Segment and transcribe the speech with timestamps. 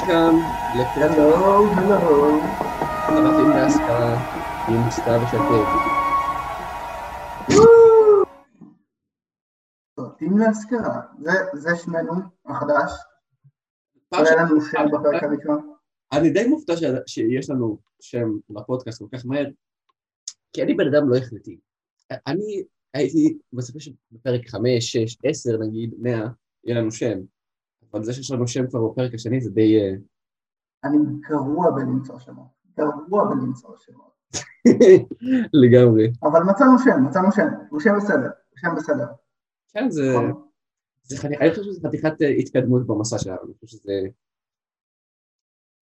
[0.00, 0.34] וולקאם
[0.72, 2.42] לפרק הלו, הלו.
[3.18, 4.16] הבתים להשכרה
[4.66, 5.64] עם סתיו ושקד.
[10.00, 11.00] סרטים להשכרה.
[11.54, 12.12] זה- שמנו
[12.46, 12.92] החדש.
[14.12, 15.74] היה לנו שם בפרק הראשון.
[16.12, 16.72] אני די מופתע
[17.06, 19.46] שיש לנו שם לפודקאסט כל כך מהר,
[20.52, 21.58] כי אני בן אדם לא החלטי.
[22.26, 22.62] אני
[22.94, 26.10] הייתי מצפה שבפרק 5, 6, 10 נגיד, 100,
[26.64, 27.18] יהיה לנו שם.
[27.92, 29.78] אבל זה שיש לנו שם כבר בפרק השני זה די...
[29.80, 29.94] אה,
[30.84, 30.96] אני
[31.28, 32.46] גרוע בלמצוא שמות.
[32.76, 34.10] גרוע בלמצוא שמות.
[35.62, 36.12] לגמרי.
[36.22, 37.46] אבל מצאנו שם, מצאנו שם.
[37.70, 38.30] הוא שם בסדר.
[38.50, 39.06] הוא שם בסדר.
[39.72, 40.02] כן, זה...
[41.02, 43.92] זה חני- אני חושב שזה חתיכת אה, התקדמות במסע שלנו, אני חושב שזה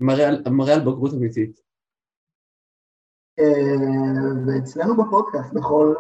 [0.01, 1.61] מראה על- מראה על בגרות אמיתית.
[3.39, 3.45] אה,
[4.47, 5.95] ואצלנו בפודקאסט, בכל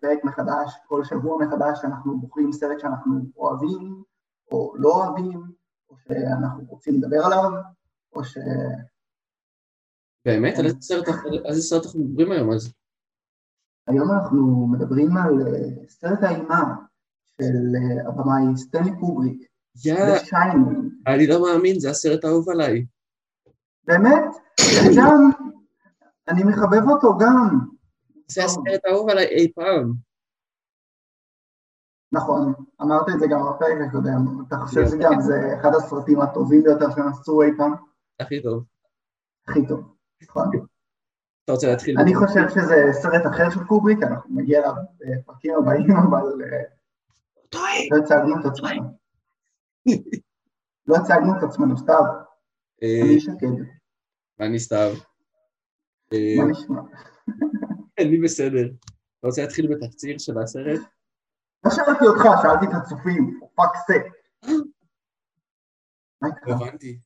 [0.00, 4.02] פרק מחדש, כל שבוע מחדש, אנחנו בוחרים סרט שאנחנו אוהבים,
[4.50, 5.42] או לא אוהבים,
[5.90, 7.50] או שאנחנו רוצים לדבר עליו,
[8.12, 8.38] או ש...
[10.24, 10.58] באמת?
[10.58, 10.66] על
[11.44, 12.72] איזה סרט אנחנו מדברים היום אז?
[13.86, 16.74] היום אנחנו מדברים על אה, סרט האימה
[17.36, 19.42] של אה, הבמאי סטנלי קובריק,
[19.84, 20.78] יא, The Shining.
[21.06, 22.86] אני לא מאמין, זה הסרט האהוב עליי.
[23.84, 24.24] באמת,
[24.60, 25.30] וגם,
[26.28, 27.58] אני מחבב אותו גם.
[28.28, 29.92] זה הסרט האהוב עליי אי פעם.
[32.12, 36.90] נכון, אמרת את זה גם בפרק הקודם, אתה חושב שגם זה אחד הסרטים הטובים ביותר
[36.90, 37.74] שהם עשו אי פעם?
[38.20, 38.64] הכי טוב.
[39.48, 40.50] הכי טוב, נכון.
[41.44, 41.98] אתה רוצה להתחיל?
[41.98, 46.62] אני חושב שזה סרט אחר של קובריק, אנחנו נגיע אליו בפרקים הבאים, אבל אה,
[47.90, 48.82] לא הצגנו את עצמנו.
[50.86, 52.04] לא הצגנו את עצמנו, סתיו,
[52.82, 53.64] אה, אני שקד,
[54.38, 54.92] ואני סתיו.
[56.12, 56.80] אה, מה נשמע?
[58.00, 58.64] אני בסדר.
[59.18, 60.80] אתה רוצה להתחיל בתקציר של הסרט?
[61.64, 64.02] לא שאלתי אותך, שאלתי את הצופים, fuck sake.
[66.46, 67.00] הבנתי.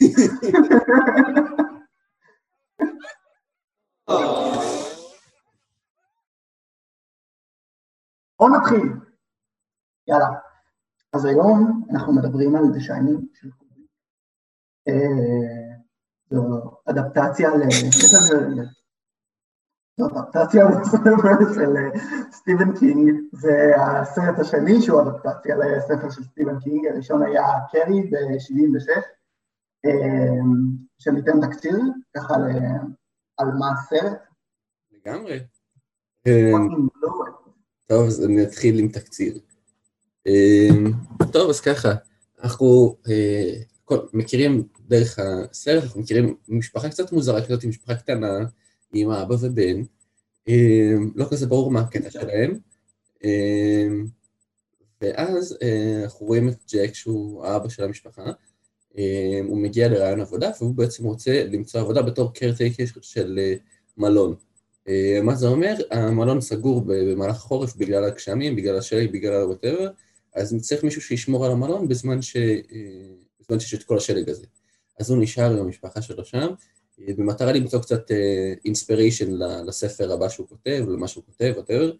[8.38, 8.92] בואו נתחיל.
[10.08, 10.28] יאללה.
[11.12, 13.86] אז היום אנחנו מדברים על The Shining של קובריק.
[14.88, 14.94] אה,
[16.30, 17.50] זו אדפטציה
[19.98, 22.00] זו אדפטציה לספר של אה,
[22.32, 28.90] סטיבן קינג, זה הסרט השני שהוא אדפטציה לספר של סטיבן קינג, הראשון היה Carrie ב-76,
[30.98, 31.78] שניתן תקציר
[32.16, 32.34] ככה
[33.36, 34.18] על מה הסרט.
[34.92, 35.40] לגמרי.
[36.26, 36.52] אה.
[37.86, 39.38] טוב, אז אני אתחיל עם תקציר.
[41.32, 41.88] טוב, אז ככה,
[42.42, 43.62] אנחנו אה,
[44.12, 48.38] מכירים דרך הסרט, אנחנו מכירים משפחה קצת מוזרה כזאת, משפחה קטנה,
[48.92, 49.82] עם אבא ובן,
[50.48, 52.58] אמ, לא כזה ברור מה הקטע שלהם,
[53.24, 54.06] אמ,
[55.00, 58.30] ואז אה, אנחנו רואים את ג'ק שהוא האבא של המשפחה,
[58.98, 63.54] אמ, הוא מגיע לרעיון עבודה והוא בעצם רוצה למצוא עבודה בתור קרטייקר של אה,
[63.96, 64.34] מלון.
[64.88, 65.74] אה, מה זה אומר?
[65.90, 69.88] המלון סגור במהלך החורף בגלל הגשמים, בגלל השלג, בגלל ה-whatever,
[70.34, 72.36] אז צריך מישהו שישמור על המלון בזמן, ש...
[73.40, 74.46] בזמן שיש את כל השלג הזה.
[75.00, 76.48] אז הוא נשאר עם המשפחה שלו שם,
[77.08, 78.10] במטרה למצוא קצת
[78.64, 79.30] אינספיריישן
[79.66, 81.96] לספר הבא שהוא כותב, למה שהוא כותב, whatever,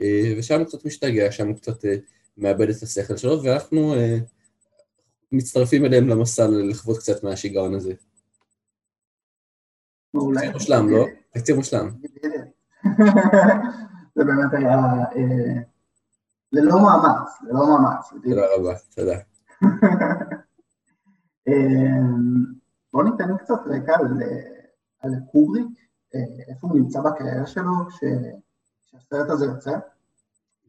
[0.00, 1.96] אה, ושם הוא קצת משתגע, שם הוא קצת אה,
[2.38, 4.18] מאבד את השכל שלו, ואנחנו אה,
[5.32, 7.94] מצטרפים אליהם למסע לחוות קצת מהשיגעון הזה.
[10.12, 11.06] תקציר מושלם, לא?
[11.30, 11.90] תקציר מושלם.
[14.14, 14.78] זה באמת היה
[15.16, 15.60] אה,
[16.52, 18.08] ללא מאמץ, ללא מאמץ.
[18.24, 19.18] תודה רבה, תודה.
[22.92, 24.22] בואו ניתן קצת רקע על,
[25.00, 25.66] על קובריק,
[26.14, 28.04] אה, איפה הוא נמצא בקריירה שלו כש-
[28.86, 29.78] כשהסרט הזה יוצא.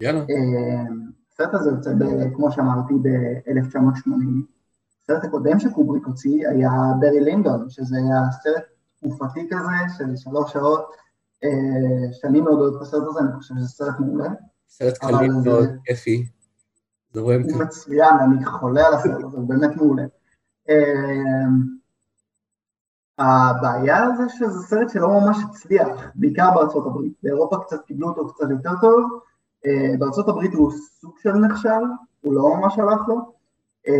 [0.02, 0.20] יאללה.
[0.30, 1.02] אמ,
[1.34, 4.10] הסרט הזה יוצא, ב- כמו שאמרתי, ב-1980.
[5.04, 6.70] הסרט הקודם שקובריק הוציא היה
[7.00, 8.64] ברי לינדון, שזה היה סרט
[9.00, 10.92] תקופתי כזה של שלוש שעות.
[11.44, 11.50] אה,
[12.14, 14.30] שאני מאוד אוהב את הסרט הזה, אני חושב שזה סרט מעולה.
[14.70, 16.28] סרט קליל מאוד, כיפי.
[17.54, 17.62] הוא.
[17.62, 20.04] מצוין, אני חולה על הסרט הזה, הוא באמת מעולה.
[23.18, 27.14] הבעיה זה שזה סרט שלא ממש הצליח, בעיקר בארצות הברית.
[27.24, 29.20] באירופה קצת קיבלו אותו קצת יותר טוב,
[29.66, 30.72] אה, בארצות הברית הוא
[31.02, 31.84] סוג של נכשל,
[32.22, 33.32] הוא לא ממש הלך לו.
[33.88, 33.94] אה,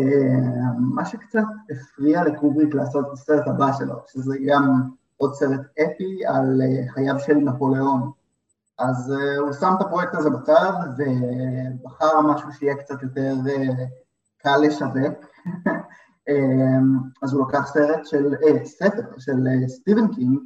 [0.80, 4.82] מה שקצת הפריע לקובריק לעשות את הסרט הבא שלו, שזה גם
[5.18, 8.12] עוד סרט אפי על אה, חייו של נפוליאון.
[8.80, 13.36] אז הוא שם את הפרויקט הזה בצד ובחר משהו שיהיה קצת יותר
[14.38, 15.26] קל לשווק.
[16.30, 20.40] אמ, אז הוא לקח סרט של, אה, ספר של uh, סטיבן קינג,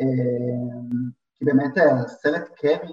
[0.00, 0.94] um,
[1.34, 2.92] כי באמת uh, סרט קרי,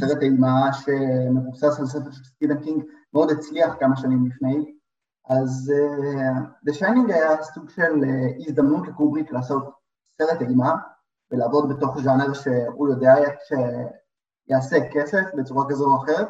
[0.00, 2.84] סרט אימה שמבוסס על ספר של סטיבן קינג,
[3.14, 4.74] מאוד הצליח כמה שנים לפני,
[5.28, 8.04] אז uh, The Shining היה סוג של
[8.46, 9.70] הזדמנות לקובריק לעשות
[10.18, 10.74] סרט אימה
[11.30, 13.14] ולעבוד בתוך ז'אנר שהוא יודע
[13.48, 16.28] שיעשה כסף בצורה כזו או אחרת,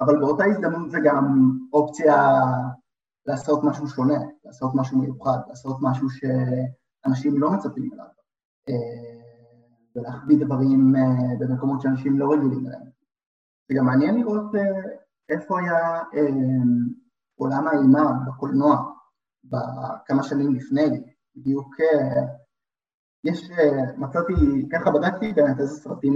[0.00, 2.32] אבל באותה הזדמנות זה גם אופציה
[3.30, 8.04] לעשות משהו שונה, לעשות משהו מיוחד, לעשות משהו שאנשים לא מצפים אליו,
[8.70, 12.90] uh, ולהחביא דברים uh, במקומות שאנשים לא רגילים אליהם.
[13.68, 14.88] זה גם מעניין לראות uh,
[15.28, 16.02] איפה היה
[17.34, 18.92] עולם האימה בקולנוע
[19.44, 21.02] בכמה שנים לפני,
[21.36, 21.74] בדיוק
[23.24, 23.50] יש,
[23.96, 24.32] מצאתי,
[24.72, 26.14] ככה בדקתי באמת איזה סרטים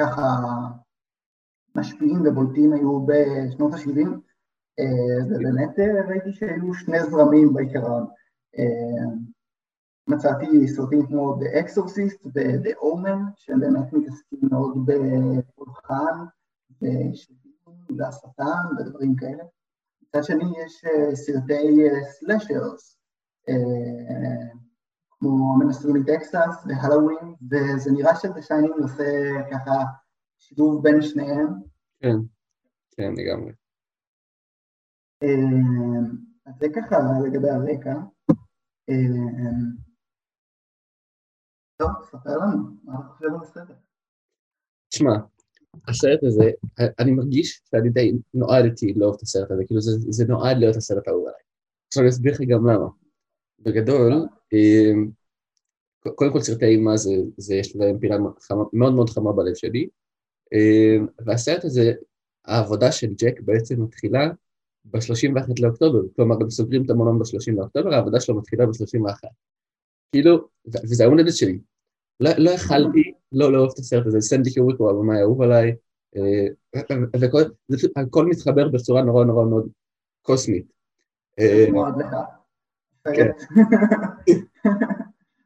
[0.00, 0.22] ככה
[1.74, 4.31] משפיעים ובולטים היו בשנות ה-70
[5.30, 5.78] ובאמת
[6.08, 8.06] ראיתי שהיו שני זרמים בעיקרון.
[10.06, 16.24] מצאתי סרטים כמו The Exorcist ו-The Omen שהם באמת מתעסקים מאוד בפולחן
[17.98, 19.44] והשטן ודברים כאלה.
[20.02, 20.84] מצד שני יש
[21.14, 22.98] סרטי slashers,
[25.10, 29.84] כמו מנסרים מטקסס והלואוין, וזה נראה ש The Shining עושה ככה
[30.38, 31.48] שילוב בין שניהם.
[32.00, 32.16] כן,
[32.96, 33.52] כן, לגמרי.
[36.46, 36.96] אז זה ככה
[37.26, 37.94] לגבי הרקע.
[41.76, 43.76] טוב, ספר לנו, מה אתה חושב על הסרט?
[44.88, 45.12] תשמע,
[45.88, 46.50] הסרט הזה,
[46.98, 51.08] אני מרגיש שאני די נועדתי לאהוב את הסרט הזה, כאילו זה, זה נועד להיות הסרט
[51.08, 51.40] האהוב עליי.
[51.86, 52.88] עכשיו אני אסביר לך גם למה.
[53.58, 54.12] בגדול,
[56.14, 58.16] קודם כל סרטי אימה זה, זה יש להם פינה
[58.72, 59.88] מאוד מאוד חמה בלב שלי,
[61.26, 61.92] והסרט הזה,
[62.44, 64.30] העבודה של ג'ק בעצם מתחילה
[64.84, 69.28] ב-31 לאוקטובר, כלומר הם סוגרים את המונון ב-30 לאוקטובר, העבודה שלו מתחילה ב-31.
[70.12, 71.58] כאילו, וזה היום הולדת שלי.
[72.20, 75.76] לא, לא יכלתי לא לאהוב את הסרט הזה, סנדי קיוריק הוא הבמאי האהוב עליי,
[76.16, 76.80] אה,
[77.96, 79.68] והכל מתחבר בצורה נורא נורא מאוד
[80.22, 80.66] קוסמית.
[81.38, 81.66] אה.
[83.16, 83.30] כן.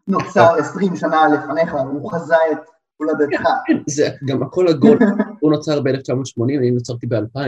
[0.08, 2.58] נוצר עשרים שנה לפניך, הוא חזה את
[2.96, 3.40] הולדתך.
[3.66, 4.98] כן, זה גם הכל עגול,
[5.40, 7.38] הוא נוצר ב-1980, אני נוצרתי ב-2000,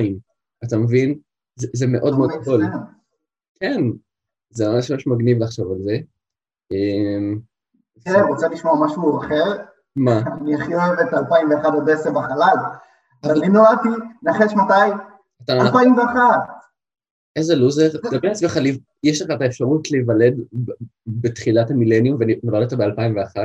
[0.65, 1.19] אתה מבין?
[1.59, 2.65] זה מאוד מאוד גדול.
[3.61, 3.81] כן,
[4.51, 5.99] זה ממש ממש מגניב לחשוב על זה.
[8.05, 9.65] תראה, רוצה לשמוע משהו אחר?
[9.97, 10.21] מה?
[10.41, 12.57] אני הכי אוהב את 2001 אודסה בחלל.
[13.25, 13.89] אבל אני נולדתי,
[14.23, 15.03] נחש מתי?
[15.51, 16.21] 2001.
[17.37, 18.59] איזה לוזר, תדבר לעצמך,
[19.03, 20.35] יש לך את האפשרות להיוולד
[21.07, 23.37] בתחילת המילניום ונולדת ב-2001,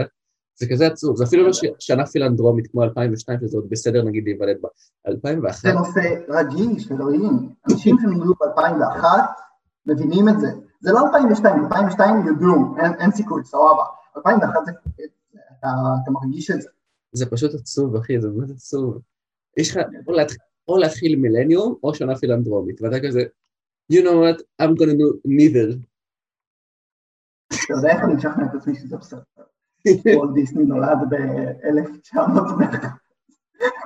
[0.55, 4.57] זה כזה עצוב, זה אפילו לא שנה פילנדרומית כמו 2002, שזה עוד בסדר נגיד להיוולד
[4.61, 4.69] בה.
[5.07, 5.61] 2001...
[5.61, 7.50] זה נושא רגיש, אלוהים.
[7.69, 9.05] אנשים שנולדו ב-2001
[9.85, 10.47] מבינים את זה.
[10.81, 13.83] זה לא 2002, 2002 יודו, אין סיכוי, סבבה.
[14.17, 14.71] 2001 זה...
[16.03, 16.69] אתה מרגיש את זה.
[17.11, 19.00] זה פשוט עצוב, אחי, זה באמת עצוב.
[19.57, 19.83] יש לך
[20.67, 23.23] או להתחיל מילניום או שנה פילנדרומית, ואתה כזה,
[23.94, 25.77] you know what, I'm gonna do neither.
[27.47, 29.21] אתה יודע איך אני משכנע את עצמי שזה בסדר.
[30.15, 32.19] וולט דיסני נולד ב-1901.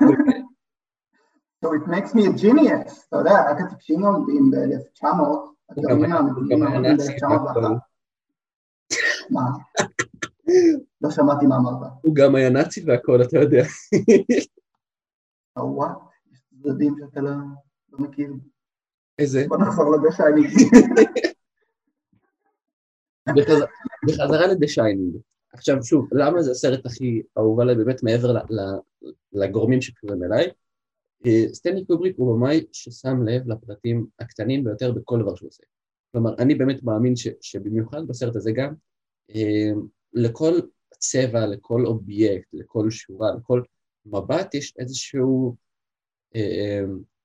[1.65, 5.07] So it makes me a genius, אתה יודע, רק הטיפשים נולדים ב-1900,
[5.69, 7.61] הגרמנים האמיתיים נולדים ב-1901.
[9.29, 9.41] מה?
[11.01, 11.91] לא שמעתי מה אמרת.
[12.01, 13.63] הוא גם היה נאצי והכל, אתה יודע.
[15.57, 15.97] What,
[16.31, 17.35] יש צדדים שאתה לא
[17.99, 18.33] מכיר.
[19.19, 19.45] איזה?
[19.47, 20.49] בוא נחזור לדה שיינינג.
[24.07, 25.17] בחזרה ל The Shining.
[25.57, 28.33] עכשיו שוב, למה זה הסרט הכי אהוב עליי באמת מעבר
[29.33, 30.49] לגורמים שקשורים אליי?
[31.53, 35.63] סטנלי קובריק הוא במאי ששם לב לפרטים הקטנים ביותר בכל דבר שהוא עושה.
[36.11, 38.73] כלומר, אני באמת מאמין ש, שבמיוחד בסרט הזה גם,
[40.13, 40.53] לכל
[40.99, 43.61] צבע, לכל אובייקט, לכל שורה, לכל
[44.05, 45.55] מבט יש איזשהו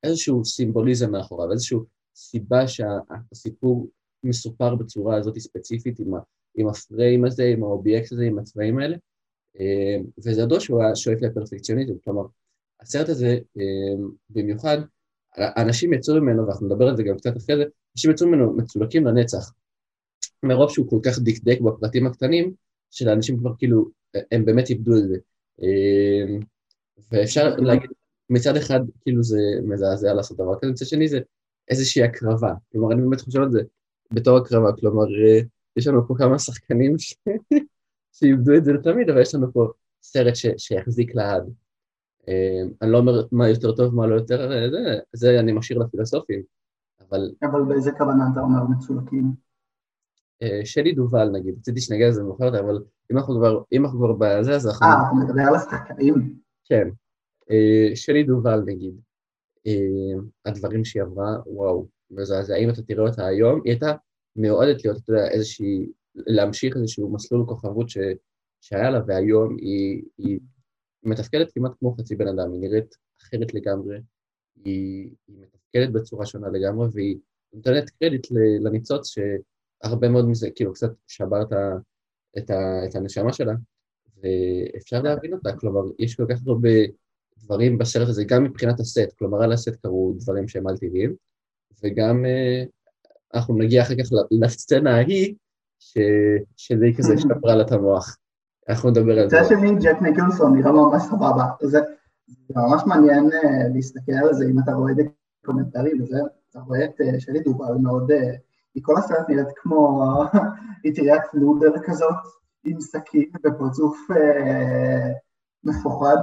[0.03, 1.79] איזשהו סימבוליזם מאחוריו, איזושהי
[2.15, 3.89] סיבה שהסיפור
[4.25, 6.13] מסופר בצורה הזאת ספציפית עם,
[6.55, 8.97] עם הפריים הזה, עם האובייקט הזה, עם הצבעים האלה,
[9.61, 12.23] אה, וזה ידוע שהוא היה שואף לפרפקציוניזם, כלומר,
[12.81, 14.79] הסרט הזה אה, במיוחד,
[15.39, 17.65] אנשים יצאו ממנו, ואנחנו נדבר על זה גם קצת אחרי זה,
[17.97, 19.53] אנשים יצאו ממנו מצולקים לנצח,
[20.43, 22.55] מרוב שהוא כל כך דקדק בפרטים הקטנים,
[22.91, 23.89] שלאנשים כבר כאילו,
[24.33, 25.17] הם באמת איבדו את זה.
[25.63, 26.37] אה,
[27.13, 27.91] ואפשר להגיד
[28.31, 31.21] מצד אחד, כאילו זה מזעזע לעשות דבר כזה, מצד שני זה
[31.69, 32.53] איזושהי הקרבה.
[32.73, 33.61] כלומר, אני באמת חושב על זה
[34.13, 35.05] בתור הקרבה, כלומר,
[35.77, 37.15] יש לנו פה כמה שחקנים ש...
[38.17, 39.69] שאיבדו את זה לתמיד, אבל יש לנו פה
[40.03, 40.47] סרט ש...
[40.57, 41.53] שיחזיק לעד.
[42.29, 44.79] אה, אני לא אומר מה יותר טוב, מה לא יותר, אה, זה,
[45.13, 46.43] זה אני משאיר לפילוסופים,
[47.01, 47.31] אבל...
[47.43, 49.53] אבל באיזה כוונה אתה אומר מצולקים?
[50.65, 52.79] שלי דובל נגיד, רציתי שנגיע לזה מאוחר יותר, אבל
[53.13, 54.87] אם אנחנו כבר, אם אנחנו כבר בזה, אז אנחנו...
[54.87, 56.35] אה, אתה מדבר על השחקנים?
[56.65, 56.89] כן.
[57.51, 58.95] אה, שלי דובל נגיד.
[59.67, 62.57] אה, הדברים שהיא עברה, וואו, מזעזע.
[62.57, 63.93] אם אתה תראה אותה היום, היא הייתה
[64.37, 67.99] מיועדת להיות, אתה יודע, איזושהי, להמשיך איזשהו מסלול כוכבות ש,
[68.61, 70.41] שהיה לה, והיום היא, היא
[71.03, 73.99] מתפקדת כמעט כמו חצי בן אדם, היא נראית אחרת לגמרי,
[74.65, 77.17] היא, היא מתפקדת בצורה שונה לגמרי, והיא
[77.53, 78.27] נותנת קרדיט
[78.65, 81.53] לניצוץ שהרבה מאוד מזה, כאילו קצת שבר את,
[82.39, 83.53] את, ה, את הנשמה שלה,
[84.17, 86.69] ואפשר להבין אותה, כלומר, יש כל כך הרבה
[87.39, 91.15] דברים בסרט הזה, גם מבחינת הסט, כלומר על הסט קרו דברים שהם על טבעיים,
[91.83, 92.65] וגם אה,
[93.35, 95.35] אנחנו נגיע אחר כך לסצנה ההיא,
[95.79, 95.99] ש...
[96.57, 98.17] שזה כזה שברה לה את המוח.
[98.69, 99.41] אנחנו נדבר על זה.
[99.41, 101.45] מצד שני, ג'ק ניקלסון נראה ממש סבבה.
[101.63, 101.81] זה
[102.57, 105.03] ממש מעניין אה, להסתכל על זה, אם אתה רואה את זה
[105.45, 106.17] קומנטרי וזה,
[106.51, 108.11] אתה רואה את אה, שלי דובל מאוד,
[108.75, 110.13] היא כל הסרט נראית כמו
[110.85, 112.15] יצירת נודר כזאת,
[112.65, 113.99] עם סכין ופרצוף
[115.65, 116.17] מפוחד.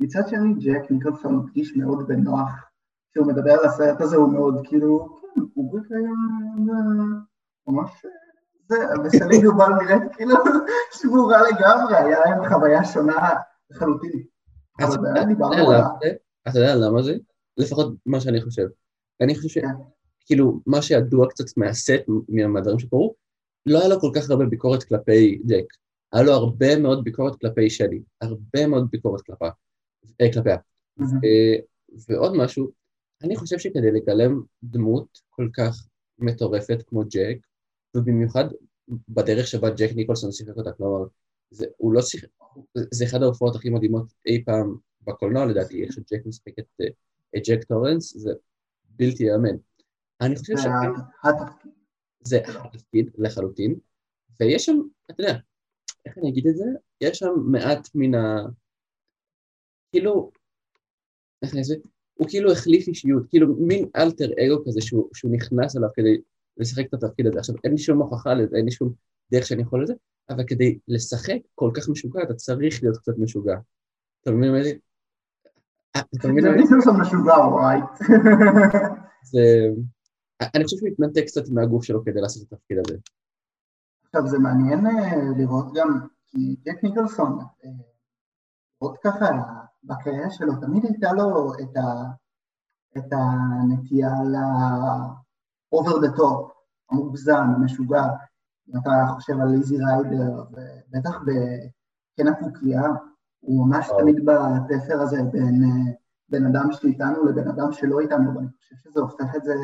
[0.00, 2.50] מצד שני, ג'ק ניקלסון מרגיש מאוד בנוח.
[3.10, 5.21] כשהוא מדבר על הסרט הזה הוא מאוד כאילו,
[5.54, 6.10] הוא היה
[7.66, 8.06] ממש...
[8.68, 10.34] זה, וסלי יובל נראית כאילו
[10.92, 13.30] שבורה לגמרי, היה להם חוויה שונה
[13.70, 14.22] לחלוטין.
[16.48, 17.16] אתה יודע למה זה?
[17.56, 18.66] לפחות מה שאני חושב.
[19.20, 20.70] אני חושב שכאילו, כן.
[20.70, 23.14] מה שידוע קצת מהסט, מהדברים שקרו,
[23.66, 25.64] לא היה לו כל כך הרבה ביקורת כלפי ג'ק.
[26.12, 29.50] היה לו הרבה מאוד ביקורת כלפי שלי, הרבה מאוד ביקורת כלפיה.
[31.00, 31.04] אה.
[31.24, 31.56] אה,
[32.08, 32.70] ועוד משהו,
[33.22, 35.86] אני חושב שכדי לגלם דמות כל כך
[36.18, 37.46] מטורפת כמו ג'ק,
[37.96, 38.44] ובמיוחד
[39.08, 41.06] בדרך שבה ג'ק ניקולסון שיחק אותה, כלומר,
[41.50, 42.28] זה, הוא לא שיחק,
[42.74, 46.86] זה אחד ההופעות הכי מדהימות אי פעם בקולנוע לדעתי, איך שג'ק משחק את, אה,
[47.36, 48.32] את ג'ק טורנס, זה
[48.84, 49.56] בלתי ייאמן.
[50.20, 50.66] אני חושב ש...
[52.24, 53.78] זה התפקיד לחלוטין,
[54.40, 54.76] ויש שם,
[55.10, 55.34] אתה יודע,
[56.06, 56.64] איך אני אגיד את זה?
[57.00, 58.46] יש שם מעט מן ה...
[59.92, 60.30] כאילו,
[61.42, 61.74] איך אני אעשה?
[62.14, 66.20] הוא כאילו החליף אישיות, כאילו מין אלטר אגו כזה שהוא, שהוא נכנס אליו כדי
[66.56, 67.38] לשחק את התפקיד הזה.
[67.38, 68.92] עכשיו, אין לי שום הוכחה לזה, אין לי שום
[69.32, 69.94] דרך שאני יכול לזה,
[70.30, 73.56] אבל כדי לשחק כל כך משוגע, אתה צריך להיות קצת משוגע.
[74.22, 74.72] אתה מבין מה זה?
[75.96, 76.74] אתה מבין מה זה?
[77.26, 77.78] וואי.
[79.32, 79.68] זה...
[80.54, 82.98] אני חושב שהוא התנתק קצת מהגוף שלו כדי לעשות את התפקיד הזה.
[84.04, 87.70] עכשיו, זה מעניין אה, לראות גם, כי ג'ק ניקלסון, אה,
[88.82, 89.26] לראות ככה
[89.84, 92.04] בקריירה שלו, תמיד הייתה לו את, ה,
[92.98, 96.52] את הנטייה ל-over the top,
[96.90, 98.04] המוגזם, המשוגע.
[98.68, 102.82] אם אתה חושב על ליזי ריידר, ובטח בקן הקוקייה,
[103.40, 103.98] הוא ממש oh.
[103.98, 105.62] תמיד בתפר הזה בין
[106.28, 109.54] בן אדם שאיתנו לבן אדם שלא איתנו, ואני חושב שזה הופך את זה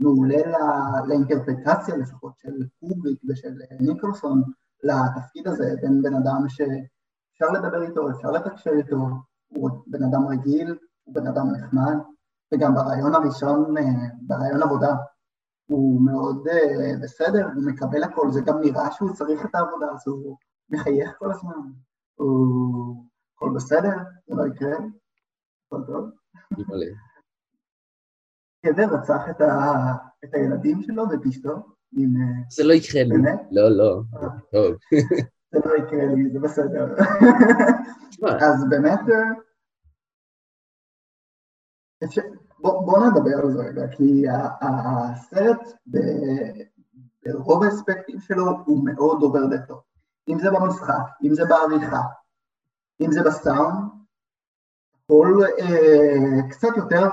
[0.00, 0.42] מעולה
[1.06, 4.42] לאינטרפטציה לפחות של קובריק ושל ניקולסון
[4.82, 8.96] לתפקיד הזה, בין בן אדם שאפשר לדבר איתו, אפשר לתקשר איתו,
[9.48, 11.94] הוא בן אדם רגיל, הוא בן אדם נחמד,
[12.54, 13.82] וגם ברעיון הראשון, אה,
[14.22, 14.94] ברעיון עבודה,
[15.66, 20.02] הוא מאוד uh, בסדר, הוא מקבל הכל, זה גם נראה שהוא צריך את העבודה, אז
[20.06, 20.36] הוא
[20.70, 21.70] מחייך כל הזמן,
[22.14, 23.04] הוא...
[23.36, 23.96] הכל בסדר,
[24.26, 24.76] זה לא יקרה,
[25.66, 26.10] הכל טוב.
[28.66, 29.72] גבר רצח את, ה...
[30.24, 31.50] את הילדים שלו ואת אשתו.
[31.50, 33.14] אה, זה לא יקרה לי,
[33.50, 34.00] לא, לא,
[34.52, 34.76] טוב.
[35.54, 36.94] זה לא יקרה לי, זה בסדר.
[38.46, 39.00] אז באמת,
[42.04, 42.22] אפשר,
[42.58, 44.24] בוא, בוא נדבר על זה רגע, כי
[44.60, 45.72] הסרט
[47.26, 49.82] ברוב האספקטים שלו הוא מאוד עובר דתו.
[50.28, 52.02] אם זה במשחק, אם זה בעריכה,
[53.00, 53.90] אם זה בסאונד,
[55.04, 57.08] הכל אה, קצת יותר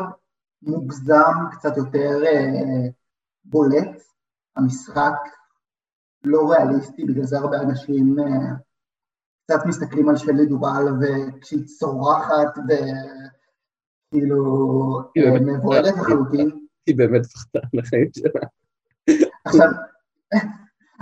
[0.61, 2.87] מוגזם, קצת יותר אה,
[3.45, 4.01] בולט,
[4.55, 5.13] המשחק
[6.23, 8.53] לא ריאליסטי, בגלל זה הרבה אנשים אה,
[9.43, 12.57] קצת מסתכלים על שלי דובל וכשהיא צורחת
[14.13, 15.01] וכאילו
[15.41, 16.49] מבועדת לחלוטין.
[16.85, 18.41] היא באמת פחדה על החיים שלה.
[19.45, 19.67] עכשיו,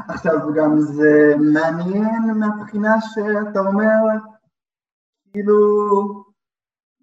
[0.08, 4.20] עכשיו גם זה מעניין מהבחינה שאתה אומר,
[5.32, 5.56] כאילו,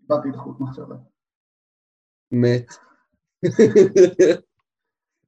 [0.03, 0.97] איבדתי את חוט מחשבה.
[2.33, 2.67] מת.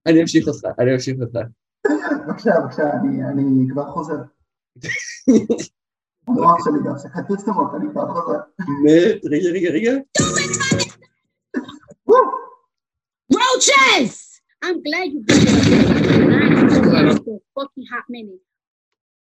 [0.07, 1.49] אני אמשיך אותך, אני אמשיך אותך.
[1.87, 2.93] בבקשה, בבקשה,
[3.31, 4.17] אני כבר חוזר.
[6.29, 8.39] המוח שלי בהפסקת פרסומות, אני כבר חוזר.
[8.85, 9.93] מת, רגע, רגע, רגע.
[13.33, 14.15] Roaches!
[14.65, 15.59] I'm glad you did it.
[17.25, 18.43] for fucking hot minute.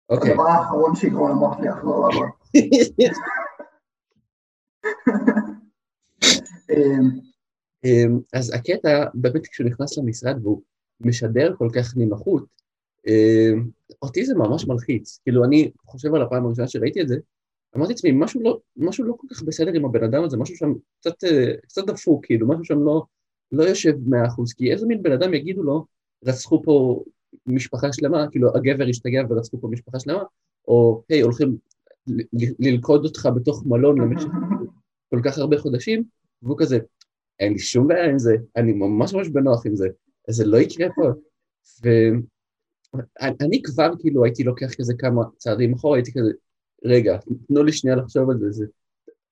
[0.08, 0.30] אוקיי.
[0.30, 2.28] הדבר האחרון שיגרום למוח שלי לחזור לעבוד.
[8.34, 10.62] אז הקטע, באמת כשהוא נכנס למשרד והוא
[11.00, 12.44] משדר כל כך נינוחות,
[14.02, 15.18] אותי זה ממש מלחיץ.
[15.22, 17.16] כאילו, אני חושב על הפעם הראשונה שראיתי את זה,
[17.76, 20.72] אמרתי לעצמי, משהו לא, משהו לא כל כך בסדר עם הבן אדם הזה, משהו שם
[21.00, 23.04] קצת, אה, קצת דפוק, כאילו, משהו שם לא,
[23.52, 25.84] לא יושב מאה אחוז, כי איזה מין בן אדם יגידו לו,
[26.24, 27.04] רצחו פה
[27.46, 30.22] משפחה שלמה, כאילו הגבר השתגע ורצחו פה משפחה שלמה,
[30.68, 31.56] או היי, הולכים
[32.58, 34.28] ללכוד אותך בתוך מלון למשך
[35.10, 36.04] כל כך הרבה חודשים,
[36.42, 36.78] והוא כזה,
[37.40, 39.88] אין לי שום בעיה עם זה, אני ממש ממש בנוח עם זה,
[40.30, 41.10] זה לא יקרה פה.
[41.82, 46.30] ואני כבר כאילו הייתי לוקח כזה כמה צעדים אחורה, הייתי כזה,
[46.84, 47.18] רגע,
[47.48, 48.66] תנו לי שנייה לחשוב על זה, זה...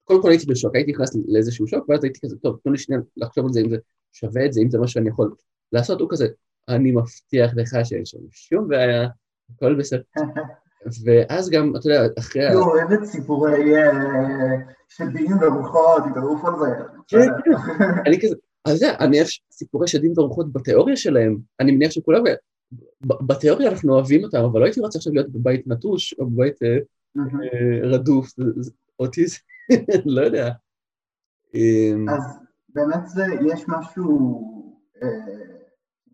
[0.04, 3.00] קודם כל הייתי בשוק, הייתי נכנס לאיזשהו שוק, ואז הייתי כזה, טוב, תנו לי שנייה
[3.16, 3.76] לחשוב על זה, אם זה
[4.12, 5.34] שווה את זה, אם זה מה שאני יכול
[5.72, 6.26] לעשות, הוא כזה,
[6.68, 9.08] אני מבטיח לך שאין שם שום בעיה,
[9.54, 10.02] הכל בסדר.
[11.04, 12.46] ואז גם, אתה יודע, אחרי...
[12.46, 13.90] אני אוהב את סיפורי אה,
[14.88, 16.66] שדים ורוחות, התערוף על זה.
[17.08, 17.84] כן, כן.
[18.06, 22.22] אני כזה, אז זה, אני אוהב סיפורי שדים ורוחות בתיאוריה שלהם, אני מניח שכולם,
[23.00, 26.78] בתיאוריה אנחנו אוהבים אותם, אבל לא הייתי רוצה עכשיו להיות בבית נטוש, או בבית אה,
[27.18, 28.28] אה, רדוף,
[28.98, 29.36] אותי זה,
[30.14, 30.50] לא יודע.
[31.54, 34.32] אמ, אז באמת זה, יש משהו
[35.02, 35.08] אה,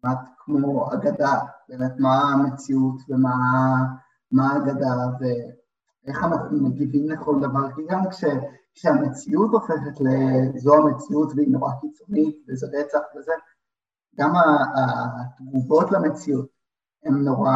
[0.00, 1.38] כמעט כמו אגדה,
[1.68, 3.34] באמת מה המציאות ומה
[4.32, 4.88] מה האגדה
[5.20, 8.24] ואיך אנחנו מגיבים לכל דבר, כי גם כש,
[8.74, 13.32] כשהמציאות הופכת לזו המציאות והיא נורא קיצונית וזה רצח וזה,
[14.16, 14.32] גם
[14.74, 16.48] התגובות למציאות
[17.04, 17.52] הן נורא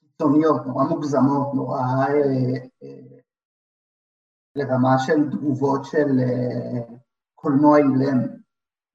[0.00, 2.14] קיצוניות, נורא מוגזמות, נורא אה,
[2.82, 3.18] אה,
[4.56, 6.96] לרמה של תגובות של אה,
[7.34, 8.20] קולנוע אילם,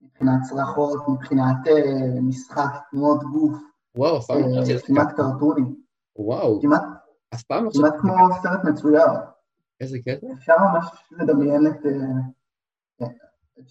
[0.02, 3.58] מבחינת צרחות, מבחינת אה, משחק תנועות גוף,
[3.96, 5.16] וואו, אה, כמעט.
[5.16, 5.76] קרטוני,
[6.16, 6.84] וואו, כמעט,
[7.34, 8.14] אף פעם לא כמעט כמו.
[8.44, 9.29] סרט מצויר.
[9.82, 10.28] איזה קטע?
[10.34, 11.86] אפשר ממש לדמיין את...
[13.02, 13.08] אה,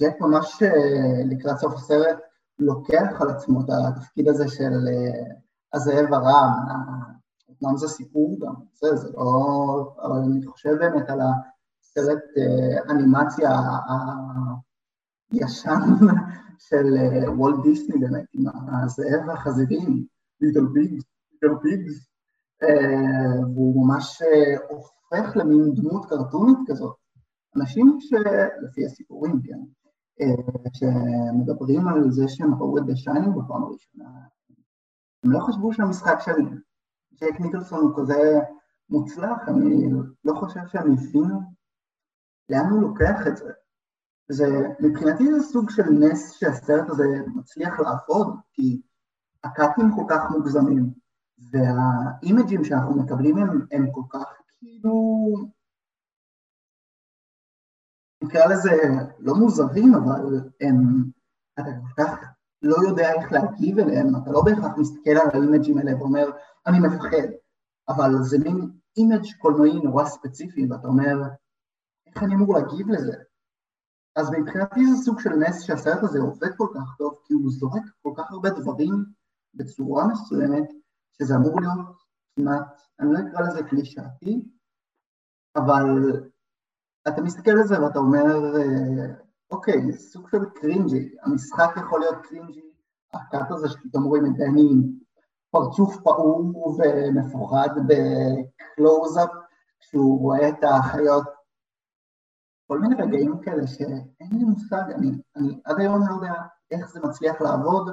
[0.00, 2.18] ג'ק ממש אה, לקראת סוף הסרט
[2.58, 5.34] לוקח על עצמו את התפקיד הזה של אה,
[5.72, 6.50] הזאב הרע,
[7.62, 9.94] אומנם זה סיפור גם, זה, זה לא...
[10.02, 12.22] אבל אני חושב באמת על הסרט
[12.90, 13.50] אנימציה
[15.32, 15.80] הישן
[16.68, 16.84] של
[17.36, 18.44] וולט דיסני באמת, עם
[18.84, 20.04] הזאב והחזירים,
[20.40, 22.10] little pigs, little pigs,
[23.54, 24.22] והוא ממש
[25.10, 26.96] הופך למין דמות קרטונית כזאת.
[27.56, 29.58] אנשים שלפי הסיפורים, כן,
[30.20, 34.08] אה, שמדברים על זה שהם ראו את Shining בפעם הראשונה,
[35.24, 36.32] הם לא חשבו שהמשחק של
[37.20, 38.40] ג'ק ניקלסון הוא כזה
[38.90, 39.90] מוצלח, אני
[40.24, 41.40] לא חושב שהם הבינו
[42.48, 43.50] לאן הוא לוקח את זה.
[44.30, 44.46] זה,
[44.80, 48.82] מבחינתי זה סוג של נס שהסרט הזה מצליח לעבוד, כי
[49.44, 50.90] הקאטים כל כך מוגזמים,
[51.50, 54.92] והאימג'ים שאנחנו מקבלים הם, הם כל כך כאילו,
[58.22, 58.70] נקרא לזה
[59.18, 60.76] לא מוזרים, אבל הם,
[61.54, 62.24] אתה כל כך
[62.62, 66.26] לא יודע איך להגיב אליהם, אתה לא בהכרח מסתכל על האימג'ים האלה ואומר,
[66.66, 67.28] אני מפחד,
[67.88, 71.16] אבל זה מין image קולנועי נורא ספציפי, ואתה אומר,
[72.06, 73.12] איך אני אמור להגיב לזה?
[74.16, 77.82] אז מבחינתי זה סוג של נס שהסרט הזה עובד כל כך טוב, כי הוא זורק
[78.02, 79.04] כל כך הרבה דברים
[79.54, 80.68] בצורה מסוימת,
[81.18, 81.97] שזה אמור להיות
[82.38, 84.48] כמעט, אני לא אקרא לזה קלישאתי,
[85.56, 85.84] אבל
[87.08, 89.14] אתה מסתכל על זה ואתה אומר, אה,
[89.50, 92.72] אוקיי, זה סוג של cringy, המשחק יכול להיות cringy,
[93.14, 94.82] הקאט הזה שפתאום רואים את דני עם
[95.50, 99.30] פרצוף פעור ומפוחד בקלוז-אפ,
[99.80, 101.24] כשהוא רואה את החיות,
[102.66, 106.34] כל מיני רגעים כאלה שאין לי מושג, אני, אני עד היום לא יודע
[106.70, 107.90] איך זה מצליח לעבוד,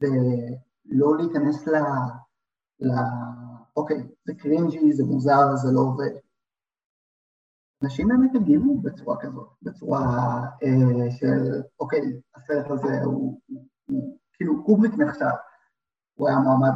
[0.00, 1.74] ולא להיכנס ל...
[2.80, 2.90] ל...
[3.78, 6.10] אוקיי, זה cringy, זה מוזר, זה לא עובד.
[7.82, 10.00] אנשים באמת הגיבו בצורה כזאת, בצורה
[10.62, 15.24] אה, של, אוקיי, הסרט הזה הוא, הוא, הוא כאילו קובריק נחשב,
[16.14, 16.72] הוא היה מועמד.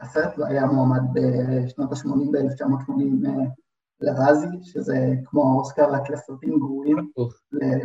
[0.00, 3.44] הסרט היה מועמד בשנות ה-80, ב-1980 אה,
[4.00, 7.10] לרזי, שזה כמו האוסקר רק לסרטים גרועים,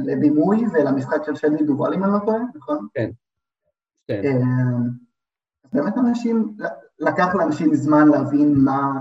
[0.06, 2.88] לבימוי ולמשחק של שני דובל, אם אני לא טועה, נכון?
[2.94, 3.10] כן.
[4.10, 4.38] אה,
[5.64, 6.58] אז באמת אנשים,
[7.00, 8.92] לקח לאנשים זמן להבין מה,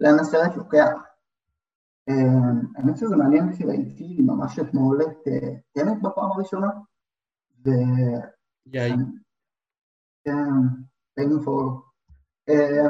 [0.00, 0.92] לאן הסרט לוקח.
[2.08, 2.14] אה,
[2.76, 6.70] האמת שזה מעניין כי ראיתי ממש אתמול את אה, טנט בפעם הראשונה,
[7.64, 7.70] ו...
[8.66, 8.92] יאי.
[10.24, 10.50] כן,
[11.20, 11.86] painful.
[12.48, 12.86] אה,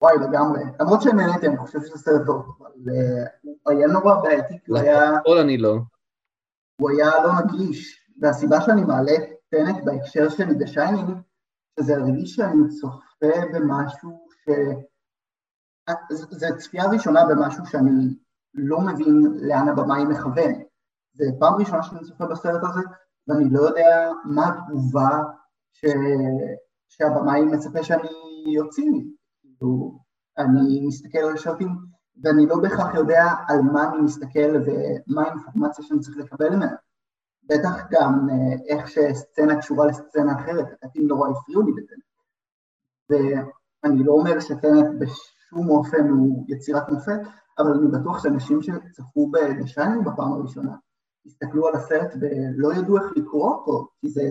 [0.00, 0.60] וואי, לגמרי.
[0.80, 4.78] למרות שנהניתי, אני חושב שזה סרט טוב, אבל אה, הוא היה נורא בעייתי, כי הוא
[4.78, 5.10] היה...
[5.10, 5.76] לפרוטוקול אני לא.
[6.80, 11.12] הוא היה לא נגיש, והסיבה שאני מעלה את טנט בהקשר של The Shining,
[11.80, 14.50] שזה הרגיש שאני צופה במשהו ש...
[16.10, 18.14] זו צפייה ראשונה במשהו שאני
[18.54, 20.52] לא מבין לאן הבמאי מכוון.
[21.12, 22.80] זו פעם ראשונה שאני צופה בסרט הזה,
[23.28, 25.22] ואני לא יודע מה התגובה
[25.72, 25.84] ש...
[26.88, 28.08] שהבמאי מצפה שאני
[28.54, 28.92] יוציא.
[29.42, 29.98] כאילו,
[30.38, 31.68] אני מסתכל על שוטים
[32.22, 36.74] ואני לא בהכרח יודע על מה אני מסתכל ומה האינפורמציה שאני צריך לקבל ממנה.
[37.46, 41.96] בטח גם אה, איך שסצנה קשורה לסצנה אחרת, הקטעים נורא הפריעו לי בזה.
[43.10, 47.20] ואני לא אומר שטנט בשום אופן הוא יצירת מופת,
[47.58, 50.76] אבל אני בטוח שאנשים שצפו בשיינינג בפעם הראשונה,
[51.26, 54.22] הסתכלו על הסרט ולא ידעו איך לקרוא אותו, כי זה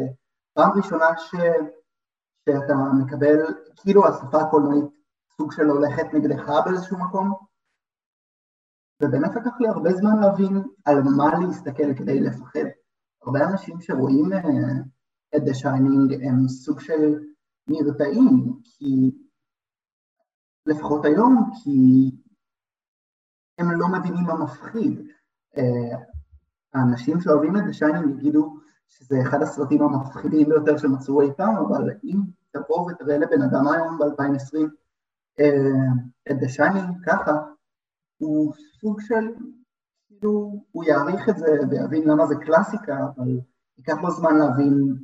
[0.53, 1.35] פעם ראשונה ש...
[2.49, 3.37] שאתה מקבל,
[3.75, 4.85] כאילו השפה הקולנועית
[5.37, 7.33] סוג של הולכת נגדך באיזשהו מקום,
[9.01, 12.65] ובאמת לקח לי הרבה זמן להבין על מה להסתכל כדי לפחד.
[13.25, 14.37] הרבה אנשים שרואים uh,
[15.35, 17.19] את The Shining הם סוג של
[17.67, 19.11] נרתעים, כי
[20.65, 22.11] לפחות היום, כי
[23.57, 24.99] הם לא מבינים מה מפחיד.
[25.55, 25.59] Uh,
[26.73, 31.89] האנשים שאוהבים את The Shining יגידו שזה אחד הסרטים המפחידים ביותר שמצאו אי פעם, אבל
[32.03, 32.17] אם
[32.51, 34.57] תבוא ותראה לבן אדם היום ב-2020
[35.39, 37.31] uh, את The Shining ככה,
[38.17, 39.33] הוא סוג של,
[40.19, 43.39] כאילו, הוא יעריך את זה ויבין למה זה קלאסיקה, אבל
[43.77, 44.95] ייקח לו זמן להבין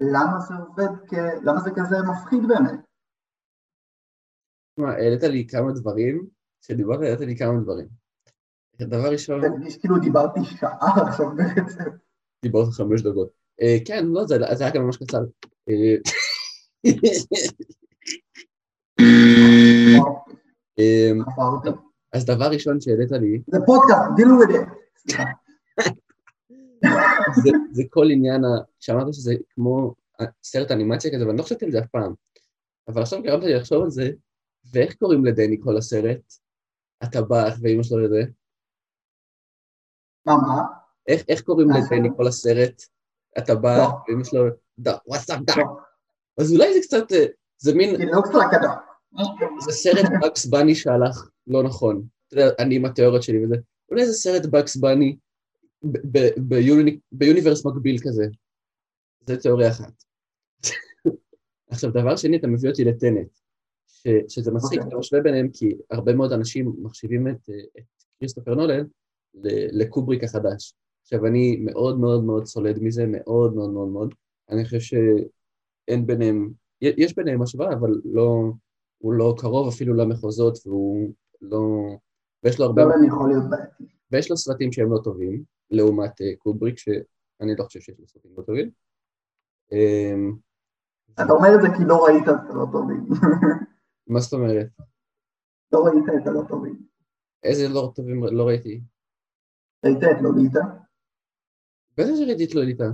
[0.00, 1.14] למה זה עובד, כ...
[1.42, 2.80] למה זה כזה מפחיד באמת.
[4.74, 6.26] תשמע, העלית לי כמה דברים,
[6.60, 7.88] כשדיברת העלית לי כמה דברים.
[8.80, 9.40] דבר ראשון...
[9.40, 11.90] זה מרגיש כאילו דיברתי שעה עכשיו בעצם.
[12.42, 13.28] דיברת חמש דקות.
[13.62, 15.22] אה, כן, לא, זה היה גם ממש קצר.
[15.68, 15.96] אה,
[20.78, 21.10] אה,
[22.12, 23.42] אז דבר ראשון שהעלית לי...
[23.46, 24.68] זה פודקאסט, דילו with it.
[27.42, 28.42] זה, זה כל עניין,
[28.80, 29.94] שאמרת שזה כמו
[30.42, 32.14] סרט אנימציה כזה, ואני לא חשבתי על זה אף פעם.
[32.88, 34.10] אבל עכשיו גרמת לי לחשוב על זה,
[34.72, 36.32] ואיך קוראים לדני כל הסרט?
[37.00, 38.22] הטבח ואימא שלו לזה?
[40.26, 40.62] מה, מה?
[41.08, 42.82] איך, איך קוראים לדני כל הסרט?
[43.36, 43.88] הטבח לא.
[44.08, 44.44] ואימא שלו,
[45.06, 45.56] וואטסאפ דאק.
[45.56, 45.64] לא.
[46.38, 47.26] אז אולי זה קצת, אה,
[47.58, 48.00] זה מין...
[49.64, 52.06] זה סרט בקס בני שהלך לא נכון.
[52.28, 53.56] אתה יודע, אני עם התיאוריות שלי וזה.
[53.90, 55.16] אולי זה סרט בקס בני
[57.12, 58.24] ביוניברס מקביל כזה.
[59.26, 59.92] זה תיאוריה אחת.
[61.70, 63.28] עכשיו, דבר שני, אתה מביא אותי לטנט,
[63.86, 64.82] ש, שזה מצחיק, okay.
[64.82, 64.88] אוקיי.
[64.88, 68.84] אתה משווה ביניהם, כי הרבה מאוד אנשים מחשיבים את, את כריסטופר נולן
[69.72, 70.74] לקובריק החדש.
[71.02, 74.14] עכשיו, אני מאוד מאוד מאוד סולד מזה, מאוד מאוד מאוד מאוד.
[74.50, 78.52] אני חושב שאין ביניהם, יש ביניהם השוואה, אבל לא,
[79.02, 81.60] הוא לא קרוב אפילו למחוזות, והוא לא...
[82.44, 82.82] ויש לו הרבה...
[82.84, 82.90] לא.
[84.10, 88.30] ויש לו סרטים שהם לא טובים, לעומת uh, קובריק, שאני לא חושב שיש לו סרטים
[88.36, 88.70] לא טובים.
[89.72, 90.36] Um,
[91.14, 93.06] אתה אומר את זה כי לא ראית את הלא טובים.
[94.12, 94.66] מה זאת אומרת?
[95.72, 96.86] לא ראית את הלא טובים.
[97.42, 98.80] איזה לא טובים לא ראיתי?
[99.84, 100.60] ראית את לוליטה?
[101.96, 102.84] בטח שראיתי את לוליטה.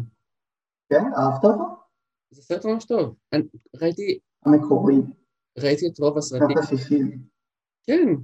[0.88, 1.04] כן?
[1.16, 1.64] אהבת אותו?
[2.30, 3.16] זה סרט ממש טוב.
[3.32, 3.42] אני,
[3.76, 4.18] ראיתי...
[4.46, 4.94] המקורי.
[5.64, 6.48] ראיתי את רוב הסרטים.
[6.48, 7.18] שנות ה-60.
[7.86, 8.14] כן.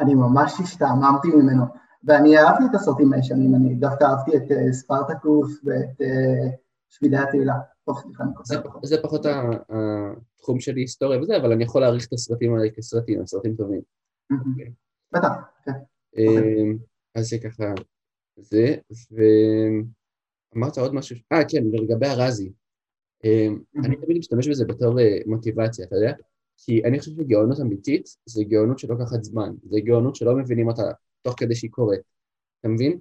[0.00, 1.64] אני ממש השתעממתי ממנו,
[2.04, 6.50] ואני אהבתי את הסרטים הישנים, אני דווקא אהבתי את אה, ספרטקוס ואת אה,
[6.90, 7.54] שבידי התהילה.
[7.86, 8.84] טוב, סליחה, אני כותב פחות.
[8.84, 13.26] זה פחות התחום שלי היסטוריה וזה, אבל אני יכול להעריך את הסרטים האלה כסרטים, הם
[13.26, 13.80] סרטים טובים.
[14.32, 14.72] אוקיי.
[15.12, 15.32] בטח,
[15.64, 15.72] כן.
[16.16, 16.78] אמ,
[17.14, 17.64] אז זה ככה,
[18.36, 18.76] זה,
[19.10, 22.52] ואמרת עוד משהו, אה כן, ולגבי הרזי,
[23.84, 26.12] אני תמיד משתמש בזה בתור אה, מוטיבציה, אתה יודע?
[26.56, 30.82] כי אני חושב שגאונות אמיתית זה גאונות שלא לוקחת זמן, זה גאונות שלא מבינים אותה
[31.22, 32.00] תוך כדי שהיא קורית,
[32.60, 32.98] אתה מבין?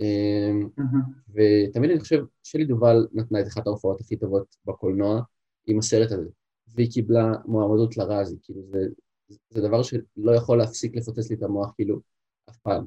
[0.00, 0.68] אמ,
[1.28, 5.20] ותמיד אני חושב שלי דובל נתנה את אחת ההופעות הכי טובות בקולנוע
[5.66, 6.30] עם הסרט הזה,
[6.74, 8.78] והיא קיבלה מועמדות לרזי, כאילו זה,
[9.50, 12.00] זה דבר שלא יכול להפסיק לפוצץ לי את המוח כאילו
[12.50, 12.86] אף פעם.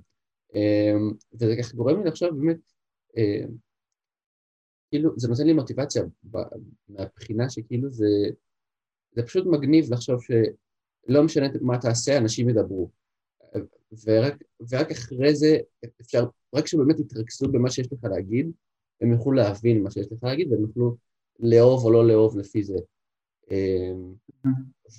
[1.34, 2.58] וזה ככה גורם לי לחשוב באמת,
[4.90, 6.04] כאילו זה נותן לי מוטיבציה
[6.90, 8.08] מהבחינה שכאילו זה
[9.12, 12.90] זה פשוט מגניב לחשוב שלא משנה מה תעשה, אנשים ידברו.
[14.06, 15.58] ורק, ורק אחרי זה
[16.02, 16.26] אפשר,
[16.56, 18.52] רק כשבאמת יתרכזו במה שיש לך להגיד,
[19.02, 20.96] הם יוכלו להבין מה שיש לך להגיד והם יוכלו
[21.40, 22.78] לאהוב או לא לאהוב לפי זה.
[23.52, 24.14] אמ,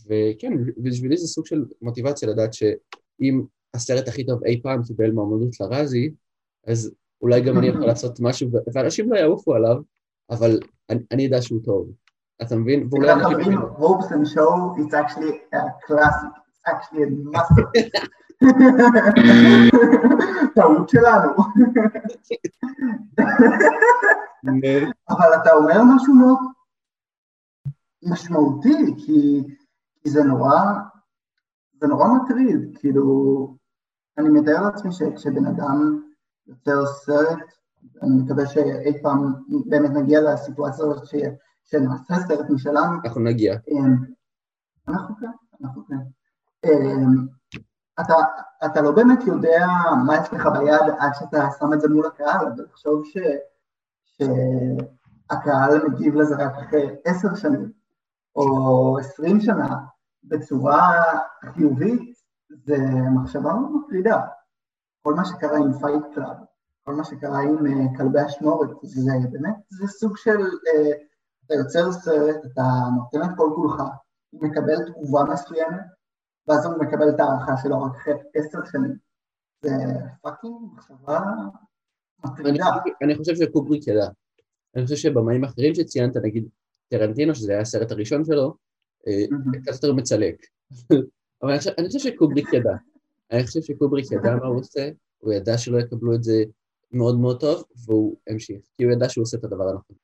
[0.06, 3.42] וכן, בשבילי זה סוג של מוטיבציה לדעת שאם
[3.74, 6.14] הסרט הכי טוב אי פעם קיבל מועמדות לרזי,
[6.66, 9.76] אז אולי גם אני יכול לעשות משהו, ואנשים לא יעופו עליו,
[10.30, 10.58] אבל
[10.90, 11.90] אני, אני אדע שהוא טוב.
[12.42, 12.88] אתה מבין?
[12.90, 13.58] ואולי אנשים...
[13.58, 18.06] רובסון שואו, it's actually a classic, it's actually a masterpiece.
[20.54, 21.30] טעות שלנו.
[25.08, 26.38] אבל אתה אומר משהו מאוד
[28.02, 29.42] משמעותי, כי,
[30.02, 30.60] כי זה נורא,
[31.80, 33.56] זה נורא מטריד, כאילו,
[34.18, 36.02] אני מתאר לעצמי שכשבן אדם
[36.50, 37.38] יוצר סרט,
[38.02, 39.32] אני מקווה שאי פעם
[39.66, 41.06] באמת נגיע לסיטואציה הזאת
[41.64, 42.94] שנעשה סרט משלנו.
[43.04, 43.54] אנחנו נגיע.
[43.68, 43.96] אמ,
[44.88, 45.30] אנחנו כן,
[45.62, 45.96] אנחנו כן.
[46.64, 47.26] אמ,
[48.00, 48.14] אתה,
[48.64, 49.66] אתה לא באמת יודע
[50.06, 53.16] מה יש לך ביד עד שאתה שם את זה מול הקהל, אבל תחשוב ש,
[54.04, 57.72] שהקהל מגיב לזה רק אחרי עשר שנים
[58.36, 59.76] או עשרים שנה
[60.24, 61.02] בצורה
[61.44, 62.14] חיובית,
[62.64, 62.76] זה
[63.14, 64.20] מחשבה מאוד מטרידה.
[65.10, 66.36] כל מה שקרה עם Fight Club,
[66.84, 70.96] כל מה שקרה עם uh, כלבי אשמורת, זה באמת, זה סוג של, uh,
[71.46, 72.62] אתה יוצר סרט, אתה
[72.96, 73.82] נותן את כל כולך,
[74.32, 75.80] מקבל תגובה מסוימת,
[76.48, 78.96] ואז הוא מקבל את ההערכה שלו רק אחרי עשר שנים.
[79.62, 79.70] זה
[80.22, 81.20] fucking מחשבה
[82.24, 82.66] מטרידה.
[83.02, 84.08] אני חושב שקובריק ידע.
[84.76, 86.48] אני חושב שבמאים אחרים שציינת, נגיד
[86.88, 88.54] טרנטינו, שזה היה הסרט הראשון שלו,
[89.06, 89.24] אה,
[89.62, 90.46] קצת יותר מצלק.
[91.42, 92.76] אבל אני חושב שקובריק ידע.
[93.32, 96.42] אני חושב שקובריק ידע מה הוא עושה, הוא ידע שלא יקבלו את זה
[96.92, 99.96] מאוד מאוד טוב, והוא המשיך, כי הוא ידע שהוא עושה את הדבר הנכון.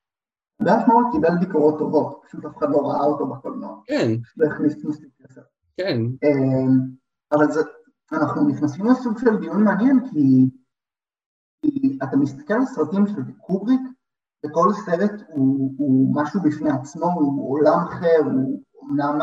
[0.63, 3.81] דף מאוד קיבל ביקורות טובות, פשוט אף אחד לא ראה אותו בקולנוע.
[3.87, 4.11] כן.
[4.37, 5.41] לא הכניס מספיק כסף.
[5.77, 6.01] כן.
[6.01, 6.79] אמ,
[7.33, 7.61] אבל זה,
[8.13, 10.51] אנחנו נכנסים לסוג של דיון מעניין, כי,
[11.63, 13.81] כי אתה מסתכל על סרטים של קובריק,
[14.47, 19.19] וכל סרט הוא, הוא משהו בפני עצמו, הוא עולם אחר, הוא אומנם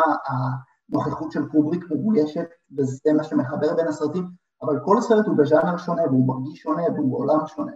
[0.93, 4.23] הנוכחות של קובריק מבוישת, וזה מה שמחבר בין הסרטים,
[4.61, 7.71] אבל כל סרט הוא בז'אנר שונה, והוא מרגיש שונה, והוא בעולם שונה.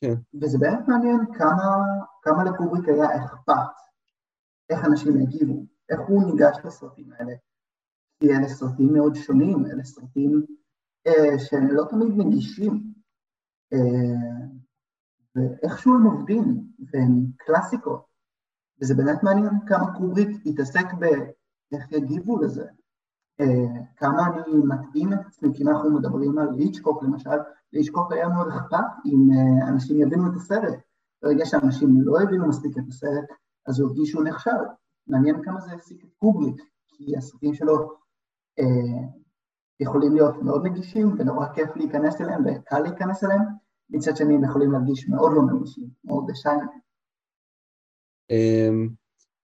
[0.00, 0.14] כן.
[0.42, 1.84] וזה באמת מעניין כמה,
[2.22, 3.74] כמה לקובריק היה אכפת,
[4.70, 7.32] איך אנשים יגיבו, איך הוא ניגש לסרטים האלה.
[8.20, 10.46] כי אלה סרטים מאוד שונים, אלה סרטים
[11.06, 12.92] אה, שהם לא תמיד נגישים,
[13.72, 14.40] אה,
[15.34, 16.44] ואיכשהו הם עובדים,
[16.92, 18.04] והם קלאסיקות,
[18.80, 20.86] וזה באמת מעניין כמה קובריק התעסק
[21.72, 22.66] באיך יגיבו לזה,
[23.40, 27.38] אה, כמה אני מתאים את עצמי, כי אנחנו מדברים על ליצ'קוק למשל,
[27.72, 30.78] ליצ'קוק היה מאוד אכפת אם אה, אנשים יבינו את הסרט,
[31.22, 33.24] ברגע שאנשים לא הבינו מספיק את הסרט,
[33.66, 34.50] אז הוא הרגיש שהוא נכשל.
[35.06, 37.92] מעניין כמה זה העסיק את קובריק, כי הסרטים שלו
[38.58, 39.08] אה,
[39.80, 43.42] יכולים להיות מאוד נגישים ונורא כיף להיכנס אליהם וקל להיכנס אליהם,
[43.90, 46.68] מצד שני הם יכולים להרגיש מאוד לא נגישים, מאוד דשיינים.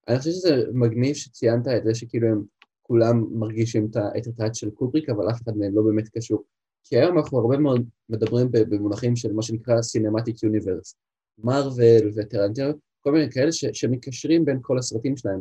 [0.08, 2.42] אני חושב שזה מגניב שציינת את זה שכאילו הם
[2.82, 6.44] כולם מרגישים את ה touch של קובריק, אבל אף אחד מהם לא באמת קשור.
[6.84, 10.96] כי היום אנחנו הרבה מאוד מדברים במונחים של מה שנקרא cinematic universe.
[11.38, 15.40] מרוויל וטרנטינו, כל מיני כאלה ש, שמקשרים בין כל הסרטים שלהם.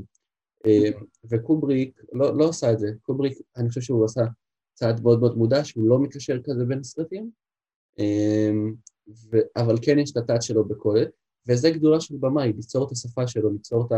[0.65, 0.91] אמ,
[1.29, 2.87] וקובריק לא, לא עשה את זה.
[3.01, 4.21] קובריק, אני חושב שהוא עשה
[4.73, 7.29] צעד מאוד מאוד מודע, שהוא לא מקשר כזה בין הסרטים,
[7.99, 8.73] אמ,
[9.31, 10.97] ו, אבל כן יש את הטאט שלו בכל
[11.47, 13.91] וזה גדולה של במאי, ליצור את השפה שלו, ליצור את,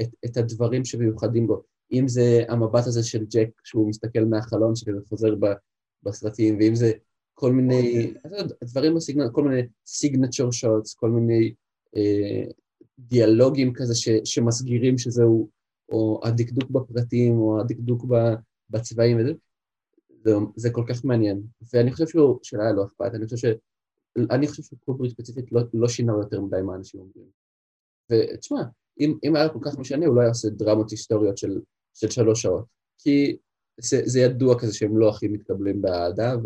[0.00, 1.62] את, את הדברים שמיוחדים בו.
[1.92, 5.46] אם זה המבט הזה של ג'ק שהוא מסתכל מהחלון שכזה חוזר ב,
[6.02, 6.92] בסרטים, ואם זה
[7.34, 8.14] כל מיני,
[8.64, 11.54] דברים בסגנון, כל מיני סיגנצ'ר שוטס, כל מיני
[11.96, 12.44] אה,
[12.98, 15.48] דיאלוגים כזה ש, שמסגירים שזהו,
[15.88, 18.04] או הדקדוק בפרטים, או הדקדוק
[18.70, 19.32] בצבעים וזה,
[20.24, 21.42] זה, זה כל כך מעניין.
[21.72, 23.44] ואני חושב שהוא, שלא היה לו אכפת, אני חושב ש...
[24.30, 27.30] אני חושב שקוברי ספציפית לא, לא שינה יותר מדי מה אנשים אומרים.
[28.10, 28.62] ותשמע,
[29.00, 31.60] אם, אם היה כל כך משנה, הוא לא היה עושה דרמות היסטוריות של,
[31.94, 32.64] של שלוש שעות.
[32.98, 33.36] כי
[33.80, 36.36] זה, זה ידוע כזה שהם לא הכי מתקבלים באהדה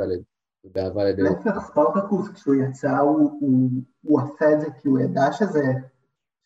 [0.65, 1.23] ובאהבה על ידי...
[1.23, 3.71] להפך, ספרטקוס, כשהוא יצא, הוא, הוא,
[4.03, 5.63] הוא עשה את זה כי הוא ידע שזה,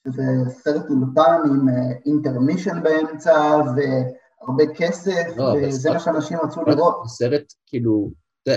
[0.04, 1.68] שזה סרט אולפן עם
[2.06, 3.32] intermission באמצע,
[3.76, 7.06] והרבה כסף, לא, וזה מה שאנשים רצו לראות.
[7.06, 8.10] סרט, כאילו,
[8.48, 8.56] זה,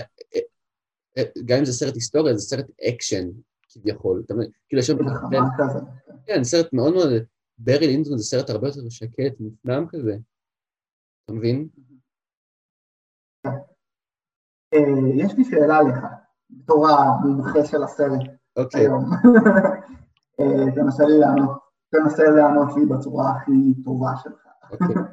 [1.46, 3.30] גם אם זה סרט היסטוריה, זה סרט אקשן,
[3.70, 4.24] כביכול.
[4.68, 4.98] כאילו, יש שם...
[6.26, 7.10] כן, סרט מאוד מאוד...
[7.58, 10.18] ברי לינדון זה סרט הרבה יותר שקט, מופנם כזה.
[11.26, 11.68] אתה מבין?
[14.74, 14.80] אה,
[15.16, 16.06] יש לי שאלה לך,
[16.50, 18.22] בתור המומחה של הסרט
[18.56, 18.82] אוקיי.
[18.82, 19.06] היום.
[20.40, 24.48] אה, תנסה לי לענות, תנסה לענות לי בצורה הכי טובה שלך.
[24.72, 24.96] אוקיי.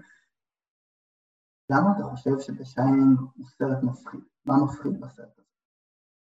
[1.72, 4.20] למה אתה חושב ש"שיינינג" הוא סרט מפחיד?
[4.46, 5.48] מה מפחיד בסרט הזה?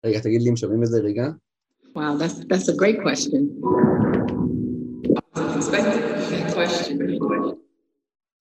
[0.06, 1.28] רגע, תגיד לי אם שומעים את זה רגע.
[1.94, 3.42] Wow, that's that's a great question.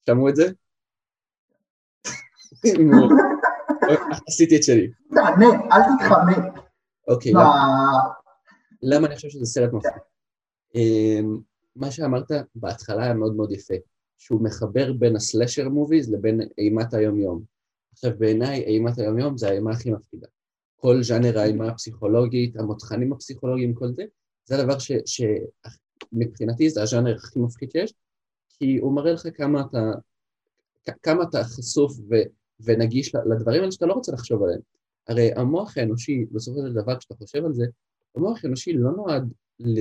[0.09, 0.51] שמעו את זה?
[4.27, 4.91] עשיתי את שלי.
[5.13, 6.63] תענה, אל תתחמק.
[7.07, 7.31] אוקיי,
[8.81, 10.01] למה אני חושב שזה סרט מפחיד?
[10.75, 11.37] אמ,
[11.75, 13.73] מה שאמרת בהתחלה היה מאוד מאוד יפה,
[14.17, 17.43] שהוא מחבר בין הסלשר מוביז לבין אימת היום-יום.
[17.91, 20.27] עכשיו בעיניי אימת היום-יום זה האימה הכי מפחידה.
[20.75, 24.03] כל ז'אנר האימה הפסיכולוגית, המותחנים הפסיכולוגיים, כל זה,
[24.45, 24.79] זה הדבר
[26.11, 27.93] שמבחינתי זה הז'אנר הכי מפחיד שיש,
[28.49, 29.91] כי הוא מראה לך כמה אתה,
[31.03, 32.15] כמה אתה חשוף ו,
[32.59, 34.61] ונגיש לדברים האלה שאתה לא רוצה לחשוב עליהם.
[35.07, 37.65] הרי המוח האנושי, בסופו של דבר, כשאתה חושב על זה,
[38.15, 39.79] המוח האנושי לא נועד ל...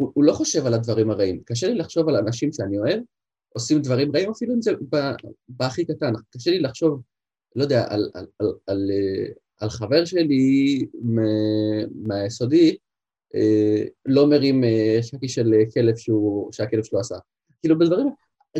[0.00, 1.42] הוא, הוא לא חושב על הדברים הרעים.
[1.44, 3.00] קשה לי לחשוב על אנשים שאני אוהב,
[3.48, 4.72] עושים דברים רעים, אפילו אם זה
[5.48, 6.12] בהכי קטן.
[6.30, 7.02] קשה לי לחשוב,
[7.56, 10.86] לא יודע, על, על, על, על, אה, על חבר שלי
[11.94, 12.76] מהיסודי,
[14.06, 17.14] לא מרים אה, שקי של כלב שהוא, שהכלב שלו עשה.
[17.60, 18.10] כאילו בדברים,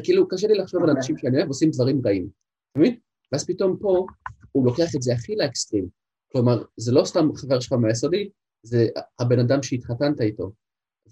[0.02, 0.98] כאילו קשה לי לחשוב על אוקיי.
[0.98, 2.28] אנשים שאני אוהב עושים דברים רעים,
[2.70, 2.96] אתה מבין?
[3.32, 4.06] ואז פתאום פה
[4.52, 5.88] הוא לוקח את זה הכי לאקסטרים.
[6.32, 8.30] כלומר, זה לא סתם חבר שלך מהיסודי,
[8.62, 8.86] זה
[9.18, 10.52] הבן אדם שהתחתנת איתו.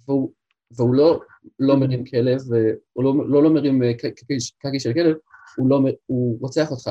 [0.07, 0.33] והוא,
[0.77, 1.21] והוא לא,
[1.59, 2.41] לא מרים כלב,
[2.93, 3.95] הוא לא, לא, לא מרים אה,
[4.59, 5.17] קקי של כלב,
[5.57, 6.91] הוא, לא, הוא רוצח אותך,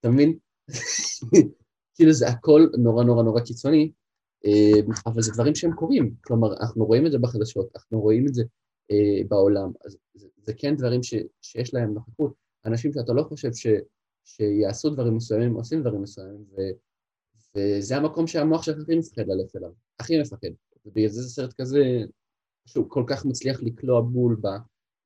[0.00, 0.38] אתה מבין?
[1.94, 3.90] כאילו זה הכל נורא נורא נורא קיצוני, אה,
[5.06, 8.42] אבל זה דברים שהם קורים, כלומר, אנחנו רואים את זה בחדשות, אנחנו רואים את זה
[8.90, 12.34] אה, בעולם, אז זה, זה כן דברים ש, שיש להם נוכחות,
[12.66, 13.66] אנשים שאתה לא חושב ש,
[14.24, 16.60] שיעשו דברים מסוימים, עושים דברים מסוימים, ו,
[17.56, 19.70] וזה המקום שהמוח שלך הכי מפחד ללכת אליו,
[20.00, 20.48] הכי מפחד,
[20.86, 21.82] ובגלל זה זה סרט כזה,
[22.66, 24.48] שהוא כל כך מצליח לקלוע בול ב,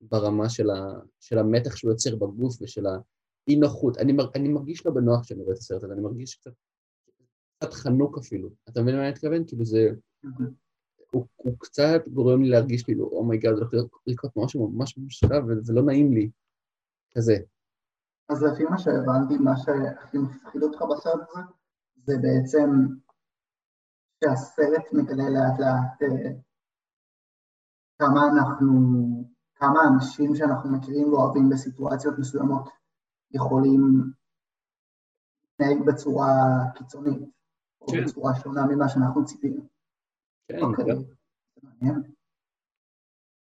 [0.01, 4.87] ברמה של, ה, של המתח שהוא יוצר בגוף ושל האי נוחות, אני, מר, אני מרגיש
[4.87, 6.51] לא בנוח כשאני רואה את הסרט הזה, אני מרגיש קצת,
[7.63, 9.45] קצת חנוק אפילו, אתה מבין מה אני מתכוון?
[9.47, 9.89] כאילו זה,
[11.11, 14.99] הוא, הוא קצת גורם לי להרגיש כאילו, oh my god, הולך להיות- לקרות משהו ממש
[14.99, 16.31] ממש ו- ולא נעים לי,
[17.15, 17.37] כזה.
[18.29, 21.41] אז לפי מה שהבנתי, מה שהכי מפחיד אותך בסרט הזה,
[22.05, 22.71] זה בעצם
[24.25, 26.33] שהסרט מגלה לאט לאט אה,
[27.99, 28.69] כמה אנחנו,
[29.55, 32.69] כמה אנשים שאנחנו מכירים ואוהבים בסיטואציות מסוימות
[33.31, 33.81] יכולים
[35.61, 36.29] להתנהג בצורה
[36.75, 37.42] קיצונית,
[37.83, 38.05] או כן.
[38.05, 39.61] בצורה שונה ממה שאנחנו ציפינו.
[40.49, 40.85] כן, אוקיי,
[41.63, 42.03] מעניין.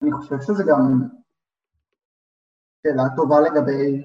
[0.03, 1.03] אני חושב שזה גם
[2.83, 4.03] שאלה טובה לגבי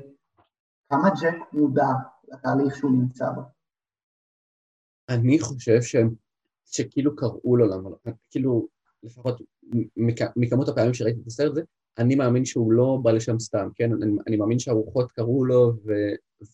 [0.89, 1.87] כמה ג'ק מודע
[2.27, 3.41] לתהליך שהוא נמצא בו.
[5.09, 6.15] אני חושב שהם,
[6.65, 7.97] שכאילו קראו לו למה לא,
[8.31, 8.67] כאילו,
[9.03, 9.41] לפחות
[9.97, 11.61] מכ- מכמות הפעמים שראיתי את הסרט הזה,
[11.97, 13.91] אני מאמין שהוא לא בא לשם סתם, כן?
[13.93, 15.91] אני, אני מאמין שהרוחות קראו לו ו,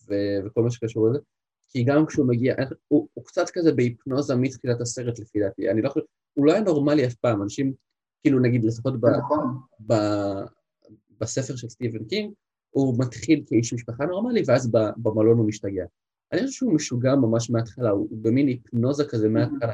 [0.07, 0.13] ו,
[0.45, 1.19] וכל מה שקשור לזה,
[1.71, 2.55] כי גם כשהוא מגיע,
[2.87, 6.61] הוא, הוא קצת כזה בהיפנוזה מתחילת הסרט לפי דעתי, אני לא חושב, הוא לא היה
[6.61, 7.73] נורמלי אף פעם, אנשים,
[8.21, 9.57] כאילו נגיד לפחות ב, נכון,
[9.87, 10.45] ב-
[11.19, 12.33] בספר של סטיבן קינג,
[12.69, 15.85] הוא מתחיל כאיש משפחה נורמלי, ואז במלון הוא משתגע.
[16.31, 19.73] אני חושב שהוא משוגע ממש מההתחלה, הוא במין היפנוזה כזה מההתחלה.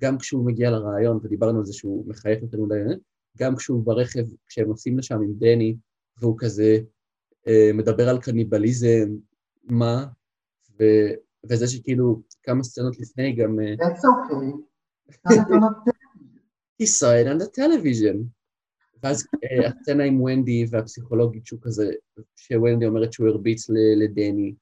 [0.00, 2.74] גם כשהוא מגיע לרעיון, ודיברנו על זה שהוא מחייך יותר מדי,
[3.38, 5.76] גם כשהוא ברכב, כשהם נוסעים לשם עם דני,
[6.18, 6.78] והוא כזה
[7.48, 9.16] אה, מדבר על קניבליזם,
[9.64, 10.06] מה,
[10.80, 10.84] ו,
[11.48, 13.60] וזה שכאילו כמה סצנות לפני גם...
[13.60, 14.70] אה, that's okay.
[16.82, 18.16] he saw it on the television.
[19.02, 21.90] ואז אה, הסצנה עם ונדי והפסיכולוגית שהוא כזה,
[22.36, 23.66] שוונדי אומרת שהוא הרביץ
[24.04, 24.54] לדני.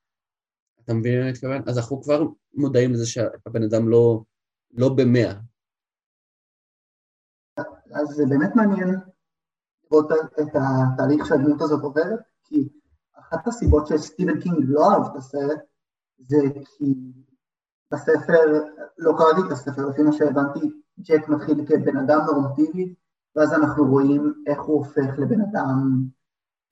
[0.85, 1.63] אתה מבין מה אני מתכוון?
[1.67, 2.23] אז אנחנו כבר
[2.55, 4.23] מודעים לזה שהבן אדם לא,
[4.71, 5.35] לא במאה.
[7.95, 8.89] אז זה באמת מעניין
[9.85, 12.69] לראות את התהליך שהדמות הזאת עוברת, כי
[13.15, 15.61] אחת הסיבות שסטיבן קינג לא אהב את הסרט,
[16.19, 16.95] זה כי
[17.93, 18.65] בספר,
[18.99, 22.95] לא קראתי את הספר, לפי מה שהבנתי, ג'ק מתחיל כבן אדם נורמטיבי,
[23.37, 26.03] ואז אנחנו רואים איך הוא הופך לבן אדם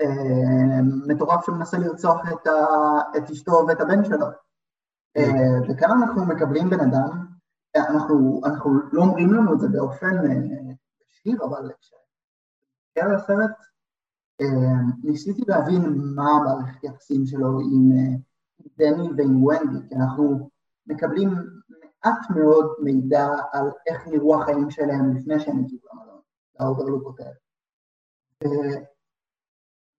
[0.00, 2.52] אה, מטורף שמנסה לרצוח את, ה,
[3.16, 4.26] את אשתו ואת הבן שלו.
[5.16, 7.26] אה, וכאן אנחנו מקבלים בן אדם,
[7.76, 10.72] אה, אנחנו, אנחנו לא אומרים לנו את זה באופן אה,
[11.08, 13.56] ישיר, אבל כשהסתכל על הסרט,
[14.40, 14.46] אה,
[15.02, 15.82] ניסיתי להבין
[16.14, 18.16] מה המערכת יחסים שלו עם אה,
[18.78, 19.44] דני ועם
[19.88, 20.50] כי אנחנו
[20.86, 21.30] מקבלים
[21.68, 26.20] מעט מאוד מידע על איך נראו החיים שלהם לפני שהם הגיעו למלון,
[26.60, 27.30] לאוברלוק הוטל.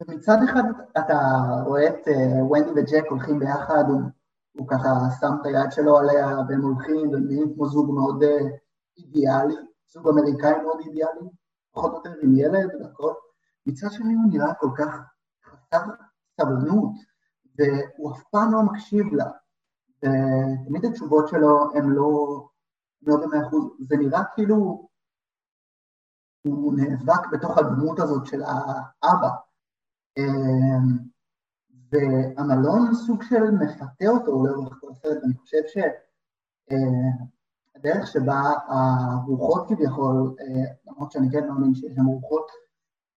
[0.02, 0.64] ומצד אחד
[0.98, 1.20] אתה
[1.66, 4.02] רואה את אה, ונדי וג'ק הולכים ביחד, הוא,
[4.52, 4.90] הוא ככה
[5.20, 8.48] שם את היד שלו עליה והם הולכים והם נראים כמו זוג מאוד אה,
[8.98, 9.56] אידיאלי,
[9.88, 11.30] זוג אמריקאי מאוד אידיאלי,
[11.72, 13.14] פחות או יותר עם ילד והכל.
[13.66, 15.00] מצד שני הוא נראה כל כך
[15.46, 15.86] חסר
[16.42, 16.92] סבלנות,
[17.58, 19.26] והוא אף פעם לא מקשיב לה.
[19.98, 22.42] ותמיד התשובות שלו הן לא,
[23.02, 24.88] לא במאה אחוז, זה נראה כאילו
[26.48, 29.30] הוא נאבק בתוך הדמות הזאת של האבא.
[30.18, 30.98] אמ,
[31.92, 35.62] והמלון סוג של מפתה אותו לאורך כל הסרט, אני חושב
[37.76, 40.46] שהדרך שבה הרוחות כביכול, אה,
[40.88, 42.52] למרות שאני כן מאמין שיש שם רוחות,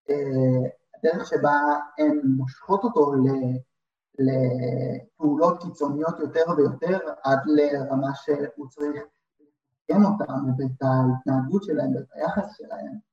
[0.09, 0.69] אה,
[0.99, 1.59] הדרך שבה
[1.97, 3.70] הן מושכות אותו ל-
[4.19, 9.03] לפעולות קיצוניות יותר ויותר, עד לרמה שהוא צריך
[9.39, 13.11] לתקן אותם ואת ההתנהגות שלהם ואת היחס שלהם.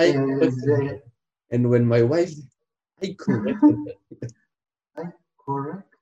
[0.00, 1.10] I אה, corrected her.
[1.52, 2.34] And when my wife,
[3.02, 4.00] I corrected her.
[5.36, 5.94] קורקט.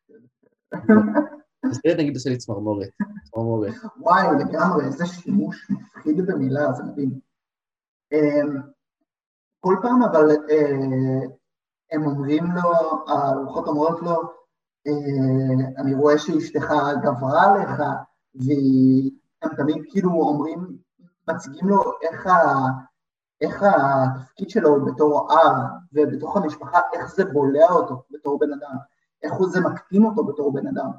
[1.64, 2.88] אז זה נגיד עושה לי צמרמורת,
[3.24, 3.72] צמרמורת.
[3.96, 7.20] וואי, לגמרי, איזה שימוש מפחיד במילה, זה מדהים.
[8.12, 8.56] אמ,
[9.60, 11.26] כל פעם אבל אה,
[11.92, 12.70] הם אומרים לו,
[13.08, 14.37] הרוחות אומרות לו,
[15.78, 16.72] אני רואה שאשתך
[17.02, 17.82] גברה עליך,
[18.34, 20.78] והם תמיד כאילו אומרים,
[21.28, 22.66] מציגים לו איך, ה,
[23.40, 25.56] איך התפקיד שלו בתור אב
[25.92, 28.76] ובתוך המשפחה, איך זה בולע אותו בתור בן אדם,
[29.22, 30.90] איך זה מקטין אותו בתור בן אדם.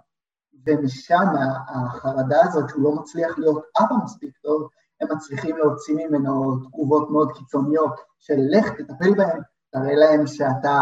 [0.66, 1.26] ומשם
[1.68, 4.68] החרדה הזאת שהוא לא מצליח להיות אבא מספיק טוב,
[5.02, 9.42] הם מצליחים להוציא ממנו תגובות מאוד קיצוניות של לך תטפל בהם,
[9.72, 10.80] תראה להם שאתה,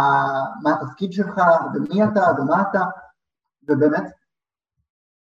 [0.63, 1.41] מה התפקיד שלך,
[1.73, 2.81] ומי אתה, ומה אתה,
[3.63, 4.03] ובאמת,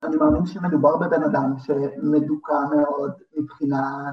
[0.04, 4.12] אני מאמין שמדובר בבן אדם שמדוכא מאוד מבחינה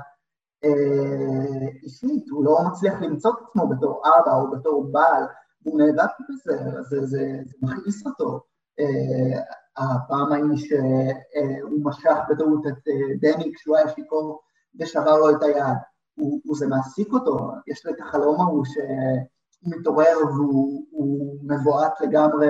[0.64, 5.24] אה, אישית, הוא לא מצליח למצוא את עצמו בתור אבא או בתור בעל,
[5.62, 7.07] הוא נאבק בזה, זה, זה,
[7.45, 8.40] זה מכעיס אותו.
[8.80, 9.40] אה,
[9.76, 14.40] הפעם ההיא שהוא משך בטעות את אה, דני כשהוא היה שיכור
[14.80, 15.76] ושבר לו את היד,
[16.14, 18.84] הוא, הוא זה מעסיק אותו, יש לו את החלום ההוא שהוא
[19.66, 22.48] מתעורר והוא מבועת לגמרי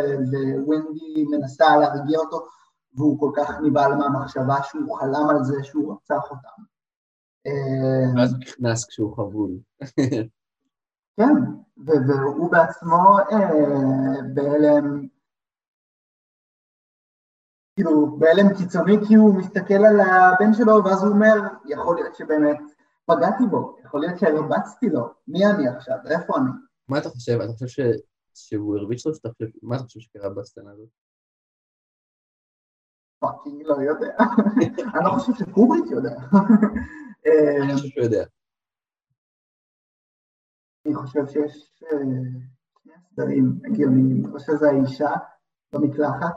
[0.56, 2.46] וווינדי מנסה להרגיע אותו
[2.94, 6.62] והוא כל כך נבהל מהמחשבה שהוא חלם על זה שהוא רצח אותם.
[7.46, 9.50] אה, ואז הוא נכנס כשהוא חבול.
[11.16, 11.34] כן,
[11.76, 13.50] והוא בעצמו אה,
[14.34, 15.06] בהלם
[17.76, 21.34] כאילו בהלם קיצוני כי הוא מסתכל על הבן שלו ואז הוא אומר,
[21.66, 22.60] יכול להיות שבאמת
[23.06, 26.50] פגעתי בו, יכול להיות שהרבצתי לו, מי אני עכשיו, איפה אני?
[26.89, 27.39] מה אתה חושב?
[27.41, 27.80] אתה חושב ש...
[28.35, 29.14] שהוא הרביץ לו?
[29.14, 29.47] שאתה חושב...
[29.62, 30.89] מה אתה חושב שקרה בסצנה הזאת?
[33.18, 34.16] fucking לא יודע.
[34.95, 36.11] אני לא חושב שקובריק יודע.
[37.62, 38.24] אני חושב שהוא יודע.
[40.87, 41.99] אני חושב שיש אה,
[42.82, 44.35] שני סדרים הגיוניים.
[44.35, 45.11] או שזה האישה
[45.72, 46.35] במקלחת,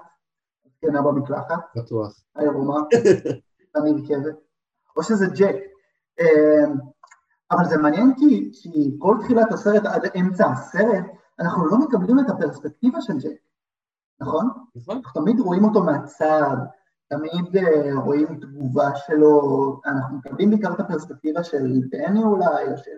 [0.65, 1.59] זקנה במקלחת.
[1.75, 2.21] בטוח.
[2.35, 2.75] העירומה,
[3.75, 4.35] הנרכבת.
[4.97, 5.55] או שזה ג'ק.
[7.51, 11.05] אבל זה מעניין כי, כי כל תחילת הסרט עד אמצע הסרט,
[11.39, 13.39] אנחנו לא מקבלים את הפרספקטיבה של ג'ק,
[14.21, 14.49] נכון?
[14.75, 14.97] נכון.
[14.97, 16.57] אנחנו תמיד רואים אותו מהצד,
[17.09, 19.41] תמיד uh, רואים תגובה שלו,
[19.85, 22.97] אנחנו מקבלים בעיקר את הפרספקטיבה של דני אולי, או של...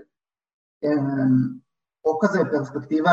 [0.86, 1.60] Um,
[2.06, 3.12] או כזה פרספקטיבה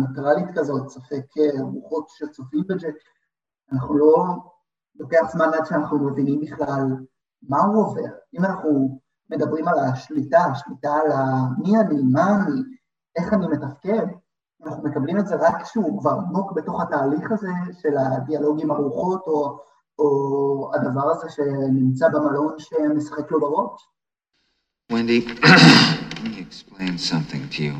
[0.00, 2.94] ניטרלית כזאת, ספק uh, רוחות שצופים בג'ק,
[3.72, 4.24] אנחנו לא...
[4.98, 6.82] לוקח זמן עד שאנחנו מבינים בכלל
[7.42, 8.10] מה הוא עובר.
[8.34, 11.10] אם אנחנו מדברים על השליטה, השליטה על
[11.58, 12.60] מי אני, מה אני,
[13.16, 14.06] איך אני מתפקד,
[14.64, 17.52] אנחנו מקבלים את זה רק כשהוא כבר עמוק בתוך התהליך הזה
[17.82, 19.58] של הדיאלוג עם הרוחות, או,
[19.98, 23.88] או הדבר הזה שנמצא במלון שמשחק לו בראש.
[24.92, 27.74] Wendy, let me explain something to you.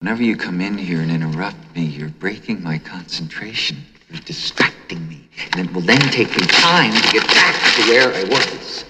[0.00, 3.78] Whenever you come in here and interrupt me, you're breaking my concentration.
[4.10, 5.20] You're distracting me.
[5.52, 8.84] And it will then take me time to get back to where I was.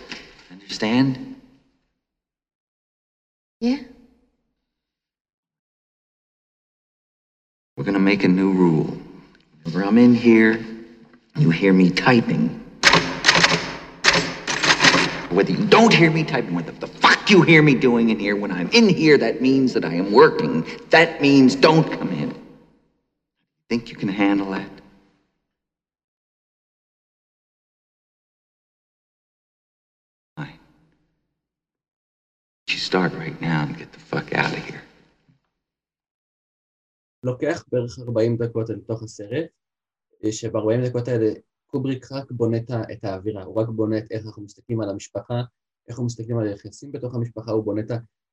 [0.66, 1.40] Understand?
[3.60, 3.78] Yeah.
[7.76, 8.98] We're gonna make a new rule.
[9.62, 10.58] Whenever I'm in here,
[11.36, 12.48] you hear me typing.
[15.30, 18.34] Whether you don't hear me typing, what the fuck you hear me doing in here,
[18.34, 20.66] when I'm in here, that means that I am working.
[20.90, 22.34] That means don't come in.
[23.68, 24.68] Think you can handle that?
[32.90, 34.82] Start right now and get the fuck out of here.
[37.22, 39.46] לוקח בערך 40 דקות אל תוך הסרט,
[40.30, 41.32] שב-40 דקות האלה
[41.66, 42.56] קובריק רק בונה
[42.92, 45.34] את האווירה, הוא רק בונה את איך אנחנו מסתכלים על המשפחה,
[45.88, 47.80] איך אנחנו מסתכלים על היחסים בתוך המשפחה, הוא בונה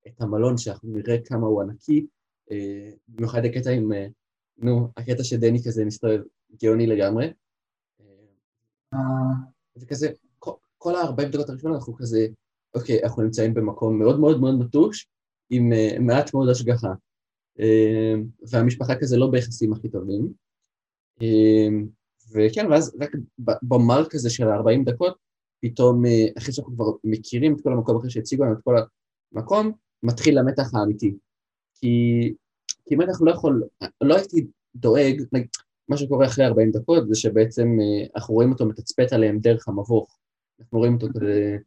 [0.07, 2.07] את המלון, שאנחנו נראה כמה הוא ענקי,
[3.07, 3.91] במיוחד הקטע עם,
[4.57, 6.21] נו, הקטע שדני כזה מסתובב
[6.63, 7.33] גאוני לגמרי.
[9.77, 10.07] וכזה,
[10.77, 12.27] כל ה-40 דקות הראשונות אנחנו כזה,
[12.75, 15.07] אוקיי, אנחנו נמצאים במקום מאוד מאוד מאוד נטוש,
[15.49, 16.93] עם מעט מאוד השגחה.
[18.51, 20.33] והמשפחה כזה לא ביחסים הכי טובים.
[22.33, 23.11] וכן, ואז רק
[23.63, 25.17] במר כזה של 40 דקות,
[25.61, 26.03] פתאום,
[26.37, 28.75] אחרי שאנחנו כבר מכירים את כל המקום, אחרי שהציגו לנו את כל
[29.33, 29.71] המקום,
[30.03, 31.15] מתחיל המתח האמיתי.
[31.75, 32.33] כי,
[32.85, 33.63] כי מתח לא יכול,
[34.01, 35.21] לא הייתי דואג,
[35.89, 37.67] מה שקורה אחרי 40 דקות זה שבעצם
[38.15, 40.19] אנחנו רואים אותו מתצפת עליהם דרך המבוך.
[40.59, 41.57] אנחנו רואים אותו כזה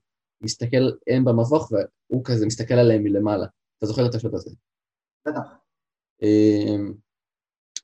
[0.41, 3.47] מסתכל הם במבוך והוא כזה מסתכל עליהם מלמעלה.
[3.78, 4.51] אתה זוכר את השוט הזה?
[5.28, 5.41] בטח.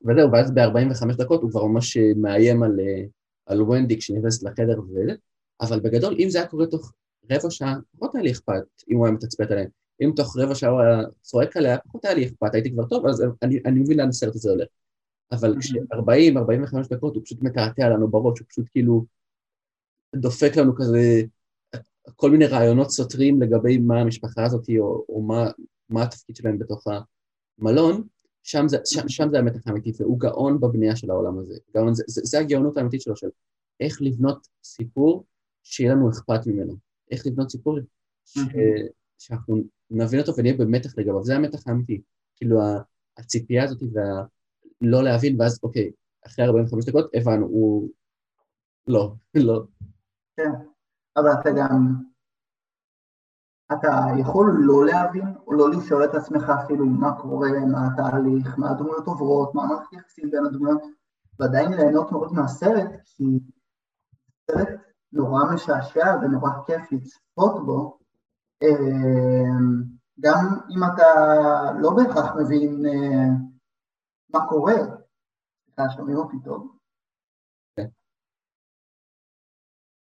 [0.04, 2.80] וזהו, ואז ב-45 דקות הוא כבר ממש מאיים על,
[3.46, 5.14] על ונדי כשנכנסת לחדר וזה,
[5.60, 6.92] אבל בגדול, אם זה היה קורה תוך
[7.30, 9.68] רבע שעה, פחות היה לי אכפת אם הוא היה מתצפת עליהם.
[10.02, 13.06] אם תוך רבע שעה הוא היה צועק עליה, פחות היה לי אכפת, הייתי כבר טוב,
[13.06, 14.68] אז אני, אני מבין לאן הסרט הזה הולך.
[15.32, 19.04] אבל כש-40-45 דקות הוא פשוט מקעקע לנו בראש, הוא פשוט כאילו
[20.16, 21.22] דופק לנו כזה
[22.16, 25.50] כל מיני רעיונות סותרים לגבי מה המשפחה הזאת או, או מה,
[25.88, 26.84] מה התפקיד שלהם בתוך
[27.58, 28.06] המלון,
[28.42, 31.54] שם זה, שם, שם זה המתח האמיתי, והוא גאון בבנייה של העולם הזה.
[31.74, 33.28] גאון, זה, זה, זה הגאונות האמיתית שלו, של
[33.80, 35.24] איך לבנות סיפור
[35.62, 36.76] שיהיה לנו אכפת ממנו.
[37.10, 37.78] איך לבנות סיפור
[38.24, 38.38] ש,
[39.18, 42.00] שאנחנו נבין אותו ונהיה במתח לגביו, זה המתח האמיתי.
[42.36, 42.60] כאילו
[43.18, 45.90] הציפייה הזאת והלא להבין, ואז אוקיי,
[46.26, 47.90] אחרי 45 דקות הבנו, הוא...
[48.86, 49.62] לא, לא.
[50.36, 50.50] כן,
[51.16, 51.94] אבל אתה גם...
[53.72, 53.88] אתה
[54.20, 59.06] יכול לא להבין, או לא לשאול את עצמך אפילו מה קורה, מה התהליך, מה הדמויות
[59.06, 60.82] עוברות, מה המערכת יחסים בין הדמויות,
[61.40, 63.24] ועדיין ליהנות מאוד מהסרט, כי
[64.50, 64.68] סרט
[65.12, 67.98] נורא משעשע ונורא כיף לצפות בו,
[68.62, 69.82] אמ,
[70.20, 71.10] גם אם אתה
[71.80, 73.28] לא בהכרח מבין אה,
[74.30, 74.74] מה קורה.
[75.64, 76.76] סליחה, שומעים אותי טוב?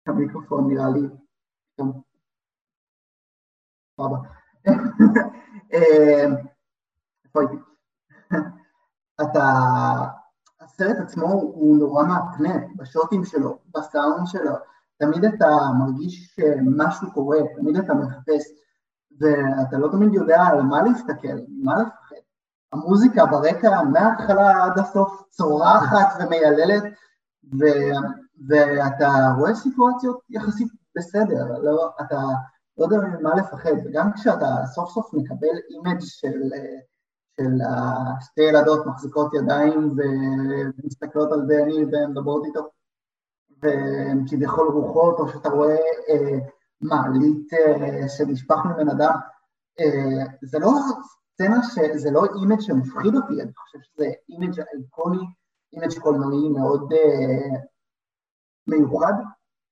[0.08, 1.08] המיקרופון נראה לי...
[3.98, 4.18] סבבה.
[5.74, 6.36] אמ,
[7.26, 7.56] איפה הייתי?
[9.22, 9.44] אתה...
[10.62, 14.56] הסרט עצמו הוא נורא מהפנט, בשוטים שלו, בסאונד שלו,
[14.98, 15.48] תמיד אתה
[15.80, 18.44] מרגיש שמשהו קורה, תמיד אתה מחפש,
[19.20, 22.16] ואתה לא תמיד יודע על מה להסתכל, מה לפחד.
[22.74, 26.84] המוזיקה ברקע מההתחלה עד הסוף צורחת ומייללת,
[27.60, 27.66] ו,
[28.48, 32.22] ואתה רואה סיטואציות יחסית בסדר, לא, אתה
[32.78, 36.40] לא יודע ממה לפחד, וגם כשאתה סוף סוף מקבל image של,
[37.38, 37.52] של
[38.22, 42.70] שתי ילדות מחזיקות ידיים ומסתכלות על דני והן מדברות איתו,
[43.62, 45.78] והן כביכול רוחות, או שאתה רואה
[46.10, 46.40] אה,
[46.82, 49.16] מעלית אה, שנשפך ממנה דם,
[49.80, 50.72] אה, זה לא
[51.34, 51.80] סצנה, ש...
[51.96, 55.26] זה לא image שמפחיד אותי, אני חושב שזה image אייקוני,
[55.74, 57.60] image קולנועי מאוד אה,
[58.68, 59.14] מיוחד,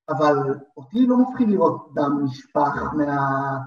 [0.09, 0.35] אבל
[0.77, 3.57] אותי לא מפחיד לראות דם נשפך מה...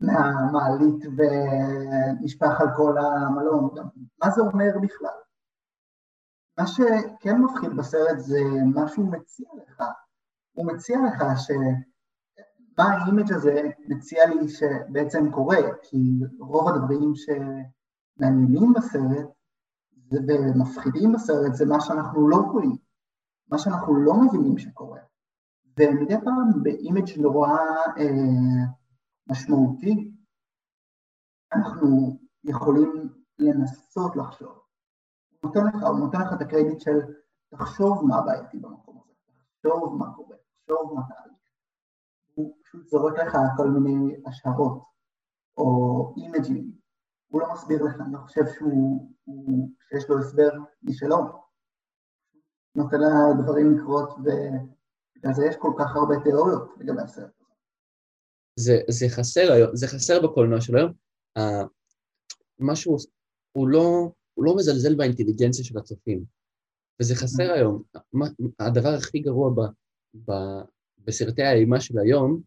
[0.00, 3.70] מהמעלית ונשפך על כל המלון,
[4.22, 5.18] מה זה אומר בכלל?
[6.58, 8.40] מה שכן מפחיד בסרט זה
[8.74, 9.82] מה שהוא מציע לך.
[10.52, 11.50] הוא מציע לך ש...
[12.78, 15.96] מה ה image הזה מציע לי שבעצם קורה, כי
[16.38, 19.26] רוב הדברים שמעניינים בסרט
[20.12, 22.76] ומפחידים בסרט זה מה שאנחנו לא רואים,
[23.48, 25.00] מה שאנחנו לא מבינים שקורה.
[25.78, 27.48] ומדי פעם ב image נורא
[27.98, 28.64] אה,
[29.26, 30.12] משמעותי,
[31.52, 34.58] אנחנו יכולים לנסות לחשוב.
[35.44, 36.98] נותן לך, הוא נותן לך את הקרדיט של
[37.48, 39.12] תחשוב מה בעייתי במקום הזה,
[39.62, 41.38] תחשוב מה קורה, תחשוב מה תהליך.
[42.34, 44.82] הוא פשוט זורק לך כל מיני השערות
[45.56, 46.72] או אימג'ים.
[47.28, 50.50] הוא לא מסביר לך, אני לא חושב שהוא, הוא, שיש לו הסבר
[50.82, 51.43] משלו.
[52.76, 52.96] נותן
[53.40, 57.30] לדברים לקרות ובגלל זה יש כל כך הרבה תיאוריות לגבי הסרט.
[58.56, 60.92] זה, זה חסר היום, זה חסר בקולנוע של היום.
[61.38, 61.66] אה,
[62.58, 62.96] משהו,
[63.52, 66.24] הוא לא, הוא לא מזלזל באינטליגנציה של הצופים.
[67.00, 67.56] וזה חסר mm-hmm.
[67.56, 67.82] היום.
[68.60, 69.60] הדבר הכי גרוע ב,
[70.14, 70.32] ב,
[70.98, 72.40] בסרטי האימה של היום,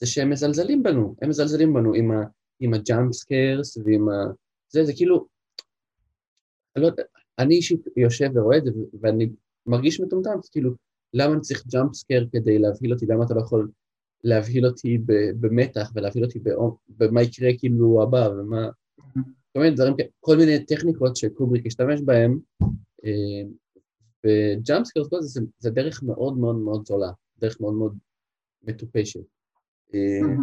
[0.00, 1.16] זה שהם מזלזלים בנו.
[1.22, 2.24] הם מזלזלים בנו עם, ה,
[2.60, 4.12] עם ה jump scares ועם ה...
[4.68, 5.26] זה, זה כאילו...
[6.76, 6.88] לא,
[7.38, 9.30] אני אישית יושב ורואה את זה, ואני
[9.68, 10.70] מרגיש מטומטם, כאילו,
[11.14, 13.06] למה אני צריך jump scare כדי להבהיל אותי?
[13.06, 13.70] למה אתה לא יכול
[14.24, 14.98] להבהיל אותי
[15.40, 16.38] במתח ולהבהיל אותי
[16.88, 18.68] במה יקרה כאילו הבא ומה...
[19.00, 19.38] Mm-hmm.
[19.52, 22.38] כל מיני דברים, כל מיני טכניקות שקובריק השתמש בהן,
[23.04, 23.42] אה,
[24.26, 27.98] ו jump scares זה, זה דרך מאוד מאוד מאוד זולה, דרך מאוד מאוד
[28.62, 29.20] מטופשת.
[29.94, 30.34] אה,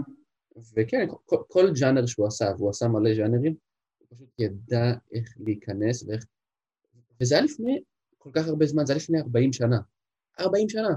[0.76, 3.56] וכן, כל, כל ג'אנר שהוא עשה, והוא עשה מלא ג'אנרים,
[3.98, 6.26] הוא פשוט ידע איך להיכנס ואיך...
[7.22, 7.82] וזה היה לפני
[8.26, 9.80] כל כך הרבה זמן, זה היה לפני 40 שנה.
[10.40, 10.90] 40 שנה.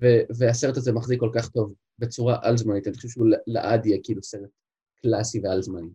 [0.00, 4.22] ו- והסרט הזה מחזיק כל כך טוב בצורה על-זמנית, אני חושב שהוא לעד יהיה כאילו
[4.22, 4.50] סרט
[5.02, 5.90] קלאסי ועל-זמני.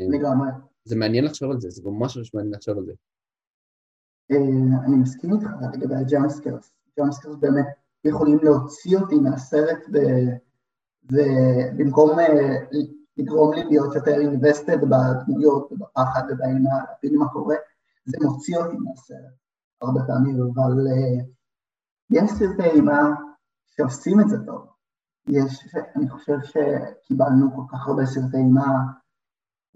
[0.00, 0.48] לגמרי.
[0.84, 2.92] זה מעניין לחשוב על זה, זה ממש ממש מעניין לחשוב על זה.
[4.30, 4.36] אה,
[4.86, 6.72] אני מסכים איתך לגבי ה jump scares.
[6.98, 7.66] jump scares באמת
[8.04, 9.78] יכולים להוציא אותי מהסרט
[11.02, 12.56] ובמקום אה,
[13.16, 17.56] לגרום לי להיות יותר invested בדמויות ובפחד ובאימה, להבין מה קורה,
[18.04, 19.41] זה מוציא אותי מהסרט
[19.82, 21.24] הרבה פעמים, אבל אה,
[22.10, 23.10] יש סרטי אימה
[23.76, 24.66] שעושים את זה טוב.
[25.28, 28.66] יש, אני חושב שקיבלנו כל כך הרבה סרטי אימה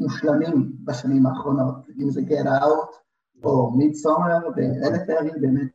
[0.01, 2.95] מושלמים בשנים האחרונות, אם זה Get Out
[3.45, 5.71] או Midsummer ו-Hereditary, באמת.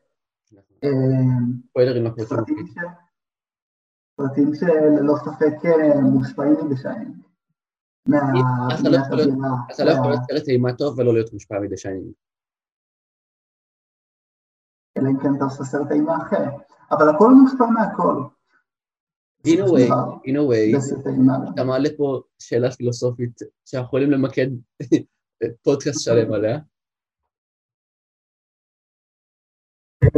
[1.69, 2.65] ספוילרים לפרוטים.
[4.17, 7.21] סרטים שללא ספק אה, מושפעים מדשאים.
[9.75, 12.11] אתה לא יכול להיות סרט אימה טוב ולא להיות מושפע מדשאים.
[15.02, 16.43] אלא אם כן אתה עושה סרט אימה אחר.
[16.91, 18.16] אבל הכל מושפע מהכל.
[19.47, 19.89] In a way,
[20.28, 20.78] in a way,
[21.54, 24.47] אתה מעלה פה שאלה פילוסופית שאנחנו יכולים למקד
[25.64, 26.60] פודקאסט שלם עליה.
[30.04, 30.10] אה,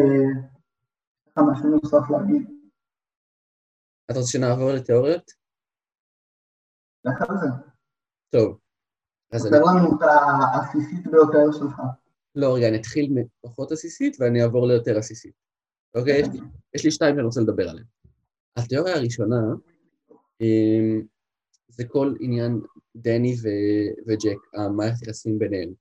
[4.06, 5.32] אתה רוצה שנעבור לתיאוריות?
[8.30, 8.60] טוב.
[9.34, 11.82] תספר לנו את העסיסית ביותר שלך.
[12.36, 15.34] לא, רגע, אני אתחיל מפחות עסיסית ואני אעבור ליותר עסיסית.
[15.96, 16.20] אוקיי?
[16.20, 16.40] יש לי,
[16.76, 17.86] יש לי שתיים שאני רוצה לדבר עליהן.
[18.58, 19.38] התיאוריה הראשונה
[20.42, 21.02] אמ,
[21.68, 22.62] זה כל עניין
[22.96, 25.74] דני ו- וג'ק, המערכת יחסים ביניהם.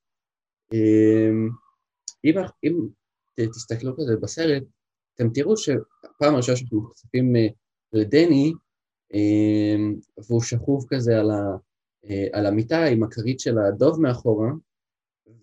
[0.72, 1.48] אמ,
[2.24, 2.34] אם,
[2.64, 2.88] אם
[3.36, 4.62] תסתכלו כזה בסרט,
[5.14, 7.46] אתם תראו שפעם ראשונה שאנחנו נחשפים אה,
[7.92, 8.53] לדני,
[9.14, 9.94] אמ,
[10.28, 11.57] והוא שכוב כזה על, ה,
[12.11, 14.48] אה, על המיטה עם הכרית של הדוב מאחורה,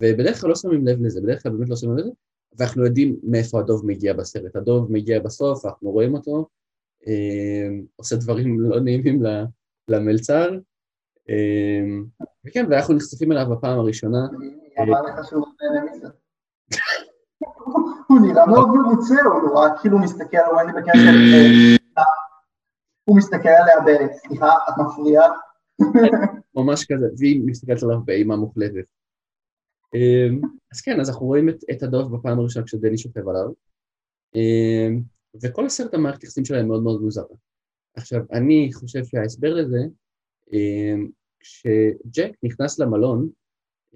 [0.02, 2.12] ובדרך כלל לא שמים לב לזה, בדרך כלל באמת לא שמים לב לזה,
[2.58, 4.56] ואנחנו יודעים מאיפה הדוב מגיע בסרט.
[4.56, 6.48] הדוב מגיע בסוף, אנחנו רואים אותו,
[7.08, 9.24] אמ, עושה דברים לא נעימים
[9.88, 10.50] למלצר,
[11.30, 12.06] אמ,
[12.46, 14.28] וכן, ואנחנו נחשפים אליו בפעם הראשונה.
[14.80, 16.08] אמר לך שהוא נהנה מזה.
[18.08, 21.00] הוא נראה מאוד מרוצה, הוא נורא כאילו מסתכל על ונדי בקשר,
[21.98, 22.04] אה,
[23.06, 24.08] הוא מסתכל עליה ב...
[24.28, 25.32] סליחה, את מפריעה?
[26.56, 28.86] ממש כזה, והיא מסתכלת עליו באימה מוחלטת.
[29.96, 30.42] אמ,
[30.74, 33.48] אז כן, אז אנחנו רואים את, את הדוב בפעם הראשונה כשדני שוכב עליו,
[34.36, 35.02] אמ,
[35.44, 37.36] וכל הסרט המערכת יחסים שלהם מאוד מאוד מוזרה.
[37.96, 39.80] עכשיו, אני חושב שההסבר לזה,
[40.54, 41.10] אמ,
[41.40, 43.30] כשג'ק נכנס למלון,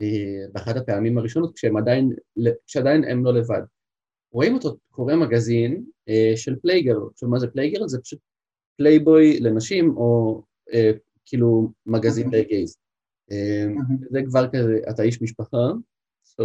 [0.01, 2.11] אה, באחת הפעמים הראשונות, כשהם עדיין,
[2.67, 3.61] כשעדיין הם לא לבד,
[4.31, 7.87] רואים אותו קורא מגזין אה, של Playgirl, עכשיו מה זה Playgirl?
[7.87, 8.19] זה פשוט
[8.77, 10.41] פלייבוי לנשים, או
[10.73, 10.91] אה,
[11.25, 12.77] כאילו מגזין ל gays.
[13.31, 13.65] אה,
[14.09, 15.67] זה כבר כזה, אתה איש משפחה,
[16.25, 16.43] so,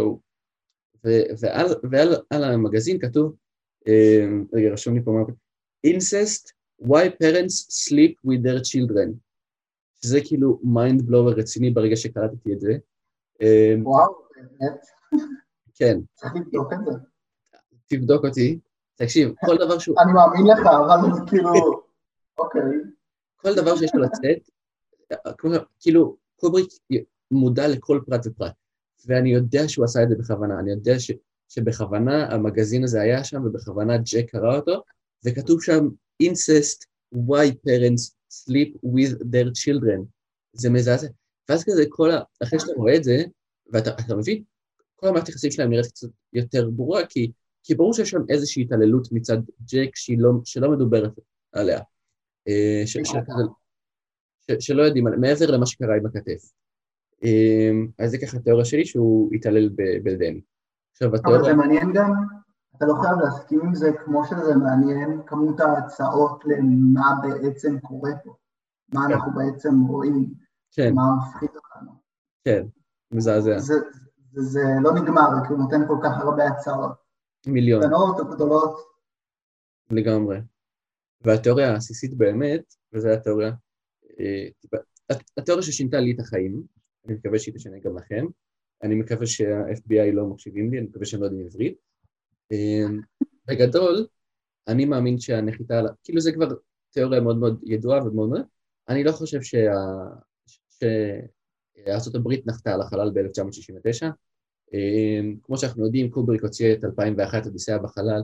[1.39, 3.35] ועל, ועל על המגזין כתוב,
[3.87, 5.23] אה, רגע, רשום לי פה מה,
[5.87, 6.51] incest,
[6.81, 9.13] why parents sleep with their children,
[10.01, 12.77] שזה כאילו mind blower רציני ברגע שקלטתי את זה.
[13.41, 14.85] אה, וואו, באמת,
[15.75, 16.91] כן, צריך לבדוק את זה.
[17.87, 18.59] תבדוק אותי,
[18.95, 21.51] תקשיב, כל דבר שהוא, אני מאמין לך, אבל כאילו...
[22.37, 22.61] אוקיי.
[23.37, 24.49] כל דבר שיש לו לצאת,
[25.79, 26.67] כאילו, קובריק
[27.31, 28.53] מודע לכל פרט ופרט,
[29.05, 31.11] ואני יודע שהוא עשה את זה בכוונה, אני יודע ש,
[31.49, 34.83] שבכוונה המגזין הזה היה שם, ובכוונה ג'ק קרא אותו,
[35.25, 35.87] וכתוב שם
[36.23, 36.85] incest,
[37.15, 40.03] why parents sleep with their children.
[40.53, 41.07] זה מזעזע.
[41.49, 42.19] ואז כזה כל ה...
[42.43, 43.23] אחרי שאתה רואה את זה,
[43.73, 44.43] ואתה אתה מבין,
[44.95, 47.31] כל המערכת היחסים שלהם נראית קצת יותר ברורה, כי,
[47.63, 51.11] כי ברור שיש שם איזושהי התעללות מצד ג'ק שהיא לא, שלא מדוברת
[51.51, 51.79] עליה.
[52.47, 53.13] אה, ש, ש, כזה, ש,
[54.59, 56.51] שלא יודעים, מעבר למה שקרה עם הכתף.
[57.23, 60.41] אה, אז זה ככה התיאוריה שלי שהוא התעלל ב- בדני.
[60.91, 61.43] עכשיו אבל התיאוריה...
[61.43, 62.13] זה מעניין גם,
[62.77, 68.33] אתה לא חייב להסכים עם זה, כמו שזה מעניין כמות ההצעות למה בעצם קורה פה.
[68.93, 70.33] מה אנחנו בעצם רואים,
[70.71, 71.91] כן, מה מפחיד אותנו.
[72.45, 72.65] כן,
[73.11, 73.59] מזעזע.
[73.59, 73.73] זה,
[74.33, 76.91] זה, זה לא נגמר, כי הוא נותן כל כך הרבה הצעות.
[77.47, 77.81] מיליון.
[77.81, 78.89] קטנות או גדולות,
[79.91, 80.41] לגמרי.
[81.21, 83.51] והתיאוריה העסיסית באמת, וזו התיאוריה,
[85.37, 86.63] התיאוריה ששינתה לי את החיים,
[87.05, 88.25] אני מקווה שהיא תשנה גם לכם,
[88.83, 91.77] אני מקווה שה-FBI לא מקשיבים לי, אני מקווה שהם לא יודעים עברית.
[92.51, 92.85] אה,
[93.47, 94.07] בגדול,
[94.67, 96.47] אני מאמין שהנחיתה, כאילו זה כבר
[96.89, 98.41] תיאוריה מאוד מאוד ידועה ומאוד מאוד,
[98.89, 99.73] אני לא חושב שה...
[100.69, 104.05] שארה"ב נחתה על החלל ב-1969.
[104.73, 108.21] אה, כמו שאנחנו יודעים, קובריק הוציא את 2001 אודיסאה בחלל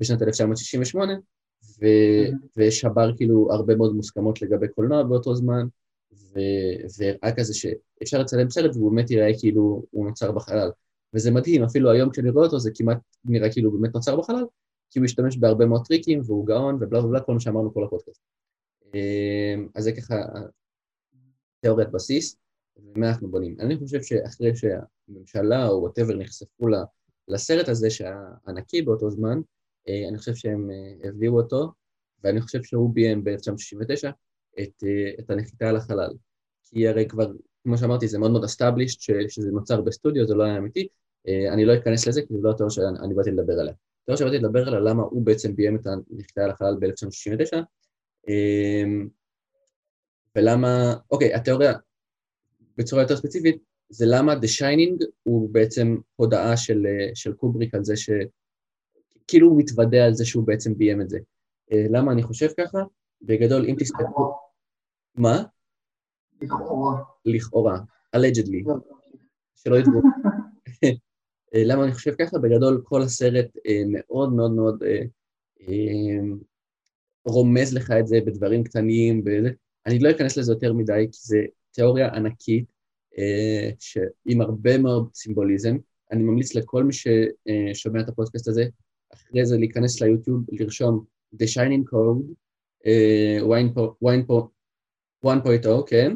[0.00, 1.12] בשנת 1968,
[1.62, 1.86] ו...
[2.56, 5.66] ושבר כאילו הרבה מאוד מוסכמות לגבי קולנוע באותו זמן,
[6.12, 6.38] ו...
[6.98, 10.70] והראה כזה שאפשר לצלם סרט והוא באמת ייראה כאילו הוא נוצר בחלל.
[11.14, 14.44] וזה מדהים, אפילו היום כשאני רואה אותו זה כמעט נראה כאילו באמת נוצר בחלל,
[14.90, 18.20] כי הוא משתמש בהרבה מאוד טריקים והוא גאון ובלה ובלה, כל מה שאמרנו כל הפודקאסט.
[18.94, 20.14] אמ, אז זה ככה
[21.60, 22.36] תיאוריית בסיס,
[22.76, 23.56] ומה אנחנו בונים.
[23.60, 26.66] אני חושב שאחרי שהממשלה או whatever נחשפו
[27.28, 29.40] לסרט הזה שהיה ענקי באותו זמן,
[29.88, 31.72] אני חושב שהם אה, הביאו אותו,
[32.24, 34.08] ואני חושב שהוא ביים ב-1969
[34.62, 36.10] את, אה, את הנחיתה על החלל.
[36.62, 37.32] כי הרי כבר,
[37.62, 40.88] כמו שאמרתי, זה מאוד מאוד established ש- שזה נוצר בסטודיו, זה לא היה אמיתי.
[41.28, 43.74] אה, אני לא אכנס לזה, כי זו לא התיאוריה שאני באתי לדבר עליה.
[44.02, 47.56] התיאוריה שבאתי לדבר עליה, למה הוא בעצם ביים את הנחיתה על החלל ב-1969,
[50.36, 51.72] ולמה, אוקיי, התיאוריה
[52.76, 57.84] בצורה יותר ספציפית, זה למה The Shining הוא בעצם הודעה של, אה, של קובריק על
[57.84, 58.10] זה ש...
[59.28, 61.18] כאילו הוא מתוודה על זה שהוא בעצם ביים את זה.
[61.72, 62.78] אה, למה אני חושב ככה?
[63.22, 64.34] בגדול, אם תסתכלו...
[65.14, 65.42] מה?
[66.42, 67.02] לכאורה.
[67.24, 67.78] לכאורה,
[68.16, 68.70] allegedly,
[69.56, 70.00] שלא ידעו.
[71.54, 72.38] אה, למה אני חושב ככה?
[72.38, 74.82] בגדול, כל הסרט אה, מאוד מאוד מאוד
[77.26, 79.24] רומז לך את זה בדברים קטנים.
[79.86, 81.38] אני לא אכנס לזה יותר מדי, כי זה
[81.70, 82.72] תיאוריה ענקית,
[84.26, 85.76] עם הרבה מאוד סימבוליזם.
[86.12, 88.64] אני ממליץ לכל מי ששומע את הפודקאסט הזה,
[89.14, 91.04] אחרי זה להיכנס ליוטיוב, לרשום
[91.34, 92.32] The Shining Code,
[92.86, 93.38] אה,
[95.24, 96.12] 1.0, כן,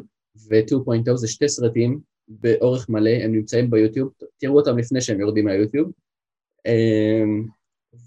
[0.49, 5.91] ו-2.0 זה שתי סרטים באורך מלא, הם נמצאים ביוטיוב, תראו אותם לפני שהם יורדים מהיוטיוב.
[6.65, 7.23] אה,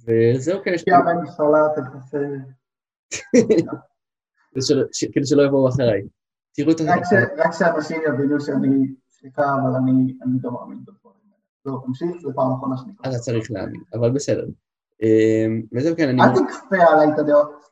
[0.07, 0.85] וזהו, כן, יש...
[0.89, 2.19] בן סלט, תעשה...
[4.51, 6.03] כדי שלא- כדי שלא יבואו אחריי.
[6.53, 11.77] תראו את ש- רק שאנשים יבינו שאני, סליחה, אבל אני אני לא מאמין בדברים האלה.
[11.77, 12.93] לא, תמשיך, זו פעם אחרונה שאני.
[13.01, 14.47] אתה צריך להאמין, אבל בסדר.
[15.03, 16.23] אה, וזהו, כן, אני...
[16.23, 17.65] אל תכפה עליי את הדעות.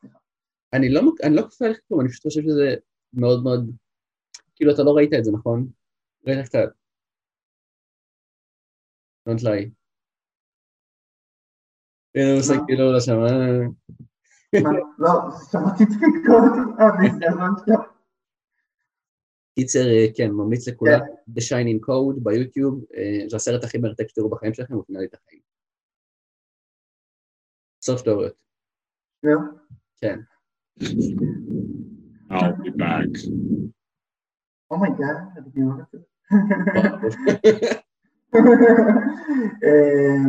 [0.73, 2.75] אני לא, אני לא כופה עליך כלום, אני פשוט חושב שזה
[3.13, 3.71] מאוד מאוד,
[4.55, 5.67] כאילו אתה לא ראית את זה, נכון?
[6.27, 6.69] ראית קצת.
[9.29, 9.69] Don't lie.
[12.15, 12.65] הוא עושה מה?
[12.67, 13.27] כאילו לא שמע.
[14.99, 15.11] לא,
[15.51, 17.93] שמעתי אה, בהזדמנות שלך.
[19.55, 20.99] קיצר, אה, כן, ממליץ לכולם,
[21.29, 25.05] The Shining Code ביוטיוב, אה, זה הסרט הכי מרתק שתראו בחיים שלכם, הוא שינה לי
[25.05, 25.52] את החיים.
[27.85, 28.33] סוף תיאוריות,
[29.23, 29.39] זהו.
[29.97, 30.19] כן.
[32.29, 33.29] I'll be back.
[34.71, 35.97] oh my god, אני אוהב את זה.
[39.63, 40.23] אה,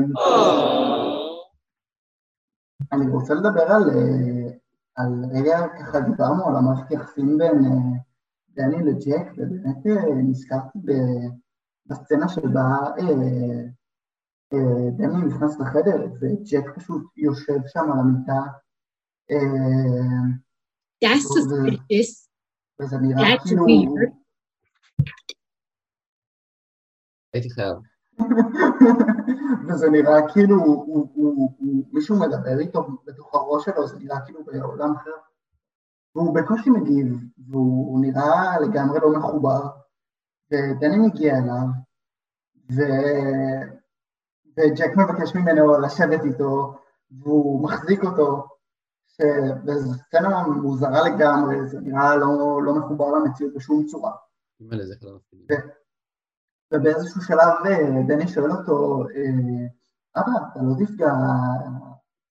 [2.92, 4.52] אני רוצה לדבר על, אה,
[4.96, 7.98] על רגע, ככה דיברנו על המערכת יחסים בין אה,
[8.50, 10.78] דני לג'ק, ובאמת אה, נזכרתי
[11.86, 12.68] בסצנה שבה
[14.96, 18.40] דני נכנס לחדר וג'ק פשוט יושב שם על המיטה,
[19.30, 20.44] אה,
[21.04, 22.28] That's suspicious.
[22.80, 23.66] וזה נראה כאילו...
[27.32, 27.76] הייתי חייב.
[29.68, 30.86] וזה נראה כאילו
[31.92, 35.10] מישהו מדבר איתו בתוך הראש שלו, זה נראה כאילו בעולם אחר.
[36.14, 37.16] והוא בקושי מגיב,
[37.48, 39.60] והוא נראה לגמרי לא מחובר,
[40.50, 41.66] ודני מגיע אליו,
[42.72, 42.82] ו...
[44.56, 46.74] וג'ק מבקש ממנו לשבת איתו,
[47.10, 48.46] והוא מחזיק אותו,
[49.06, 49.20] ש...
[49.66, 54.12] וזו סצנה מוזרה לגמרי, זה נראה לא, לא מחובר למציאות בשום צורה.
[55.16, 55.40] מפחיד.
[56.72, 59.66] ובאיזשהו שלב אה, דני שואל אותו, אה,
[60.16, 61.12] אבא, אתה לא תפגע,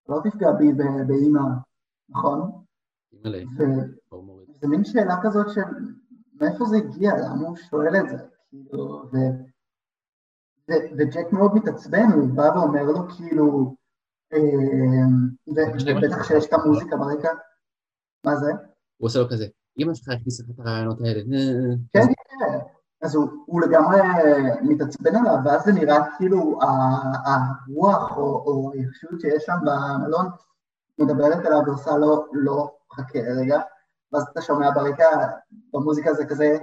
[0.10, 0.74] לא תפגע בי
[1.08, 1.42] באימא,
[2.10, 2.52] נכון?
[4.62, 5.62] זה מין שאלה כזאת של
[6.42, 8.18] מאיפה זה הגיע, למה הוא שואל את זה,
[8.50, 9.10] כאילו,
[10.70, 13.76] וג'ק מאוד מתעצבן, הוא בא ואומר לו כאילו,
[14.34, 14.40] אה,
[15.48, 17.30] ובטח שיש את המוזיקה ברקע,
[18.26, 18.52] מה זה?
[18.98, 19.46] הוא עושה לו כזה,
[19.80, 21.20] אמא שלך הכניסה את הרעיונות האלה.
[21.20, 22.58] אה, כן, כן.
[23.02, 23.98] אז הוא, לגמרי
[24.62, 26.60] מתעצבן עליו, ואז זה נראה כאילו
[27.26, 30.26] הרוח או, הישות שיש שם במלון
[31.00, 33.62] מדברת אליו ועושה לו, לא, חכה רגע,
[34.14, 35.28] ואז אתה שומע ברקע,
[35.74, 36.58] במוזיקה זה כזה,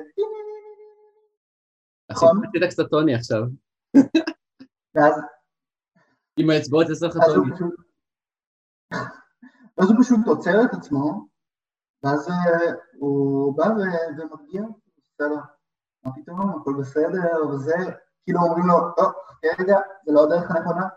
[2.10, 2.40] נכון.
[2.44, 3.42] עשית קצת טוני עכשיו.
[4.94, 5.14] ואז
[6.36, 7.16] עם האצבעות עשה לך.
[7.16, 7.70] פשוט,
[9.78, 11.26] ואז הוא פשוט עוצר את עצמו,
[12.02, 13.64] ואז אה, הוא בא
[14.18, 14.62] ומרגיע,
[15.14, 15.40] בסדר,
[16.04, 17.74] מה פתאום, הכל בסדר, וזה,
[18.24, 20.88] כאילו אומרים לו, לא, חכה רגע, זה לא הדרך הנכונה,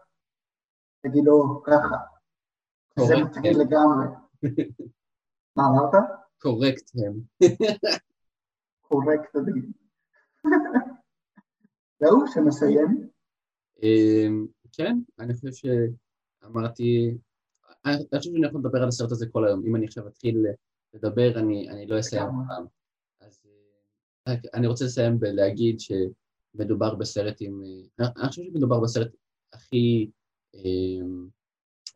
[1.01, 1.95] תגיד לו ככה,
[2.99, 3.27] זה הם.
[3.61, 4.07] לגמרי.
[5.55, 6.03] מה אמרת?
[6.41, 7.21] קורקט הם.
[8.81, 9.71] קורקט, תגיד.
[12.03, 13.09] זהו, שנסיים.
[13.83, 15.69] אמ, כן, אני חושב
[16.43, 17.17] שאמרתי,
[17.85, 19.63] אני חושב שאני יכול לדבר על הסרט הזה כל היום.
[19.67, 20.45] אם אני עכשיו אתחיל
[20.93, 22.65] לדבר, אני אני לא אסיים אף פעם.
[23.21, 23.41] אז
[24.27, 27.61] אה, אני רוצה לסיים בלהגיד שמדובר בסרט עם...
[27.99, 29.11] אה, אני חושב שמדובר בסרט
[29.53, 30.11] הכי...
[30.53, 31.27] אמ,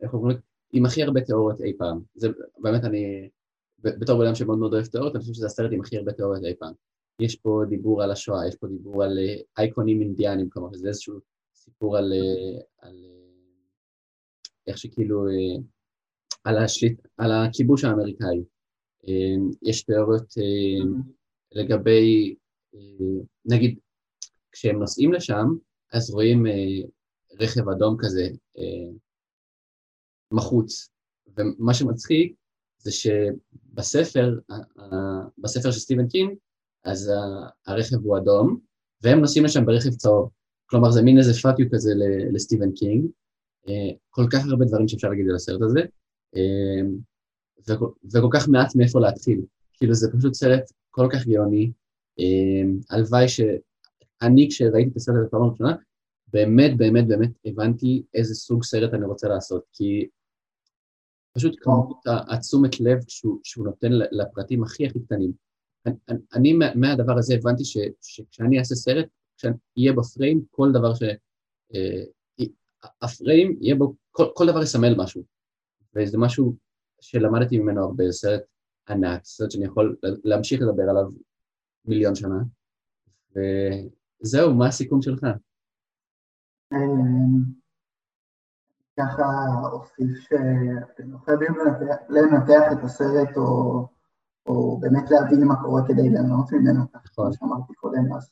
[0.00, 0.38] איך אומרים?
[0.72, 2.00] עם הכי הרבה תיאוריות אי פעם.
[2.14, 2.28] זה
[2.58, 3.30] באמת אני...
[3.78, 6.44] בתור בן אדם שמאוד מאוד אוהב תיאוריות, אני חושב שזה הסרט עם הכי הרבה תיאוריות
[6.44, 6.72] אי פעם.
[7.20, 11.20] יש פה דיבור על השואה, יש פה דיבור על אה, אייקונים אינדיאנים, כלומר, זה איזשהו
[11.68, 13.62] סיפור על, אה, על אה,
[14.66, 15.24] איך שכאילו,
[16.44, 18.44] על, השליט, על הכיבוש האמריקאי.
[19.62, 20.90] יש תיאוריות אה,
[21.52, 22.34] לגבי,
[23.44, 23.78] נגיד,
[24.52, 25.46] כשהם נוסעים לשם,
[25.92, 26.44] אז רואים
[27.40, 28.28] רכב אדום כזה
[30.32, 30.90] מחוץ,
[31.36, 32.34] ומה שמצחיק
[32.78, 34.38] זה שבספר,
[35.38, 36.38] בספר של סטיבן קינג,
[36.90, 37.12] אז
[37.66, 38.58] הרכב הוא אדום,
[39.02, 40.30] והם נוסעים לשם ברכב צהוב.
[40.66, 41.92] כלומר, זה מין איזה fuck כזה
[42.32, 43.06] לסטיבן קינג.
[43.68, 45.80] אה, כל כך הרבה דברים שאפשר להגיד על הסרט הזה,
[46.36, 46.88] אה,
[48.12, 49.40] וכל, כך מעט מאיפה להתחיל.
[49.74, 51.72] כאילו, זה פשוט סרט כל כך גאוני.
[52.20, 55.76] אה, הלוואי שאני, כשראיתי את הסרט הזה בפעם הראשונה,
[56.32, 60.08] באמת, באמת, באמת הבנתי איזה סוג סרט אני רוצה לעשות, כי
[61.32, 65.32] פשוט כמות התשומת לב שהוא, שהוא נותן לפרטים הכי הכי קטנים.
[65.86, 65.96] אני,
[66.34, 69.06] אני- מה- מהדבר הזה הבנתי ש, שכשאני אעשה סרט,
[69.36, 71.02] כשיהיה בפריים כל דבר ש...
[71.74, 72.02] אה,
[73.02, 75.22] הפריים יהיה בו כל, כל דבר יסמל משהו.
[75.94, 76.56] וזה משהו
[77.00, 78.42] שלמדתי ממנו הרבה, סרט
[78.88, 81.04] ענק, סרט שאני יכול להמשיך לדבר עליו
[81.84, 82.38] מיליון שנה.
[83.30, 85.24] וזהו, מה הסיכום שלך?
[86.72, 86.78] אמ,
[88.98, 89.24] ככה
[89.72, 91.54] אוסיף שאתם לא חייבים
[92.08, 93.86] לנתח את הסרט או,
[94.48, 97.32] או באמת להבין מה קורה כדי ליהנות ממנו, כמו נכון.
[97.32, 98.30] שאמרתי קודם, אז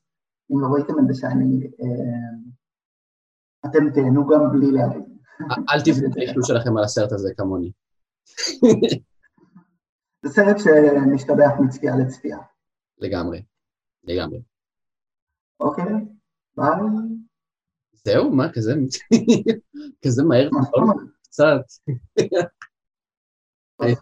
[0.53, 2.51] אם לא ראיתם את שאני, אמ,
[3.67, 5.17] אתם תהנו גם בלי להבין.
[5.71, 7.73] אל תבנו את האישור שלכם על הסרט הזה כמוני.
[10.23, 12.39] זה סרט שמשתבח מצפייה לצפייה.
[12.99, 13.43] לגמרי,
[14.05, 14.43] לגמרי.
[15.61, 15.93] אוקיי?
[16.57, 16.69] ביי.
[17.93, 18.75] זהו, מה, כזה,
[20.05, 20.97] כזה מהר, אומרת?
[21.23, 21.61] קצת.
[23.81, 23.95] אני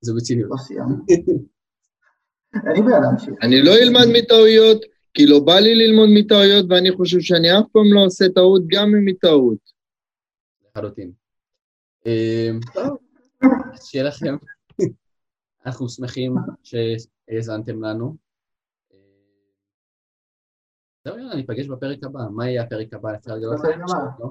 [0.00, 0.50] זה בציניות.
[0.50, 0.84] לא.
[2.54, 3.34] אין לי בעיה להמשיך.
[3.42, 7.92] אני לא אלמד מטעויות, כי לא בא לי ללמוד מטעויות, ואני חושב שאני אף פעם
[7.94, 9.58] לא עושה טעות, גם אם היא טעות.
[10.66, 11.12] לחלוטין.
[13.72, 14.36] אז שיהיה לכם.
[15.66, 18.16] אנחנו שמחים שהאזנתם לנו.
[18.92, 18.98] אמ,
[21.04, 22.20] זהו, יאללה, ניפגש בפרק הבא.
[22.30, 23.14] מה יהיה הפרק הבא?
[23.14, 23.80] אפשר לגלות לכם?
[23.82, 23.94] הבא.
[24.20, 24.30] לא?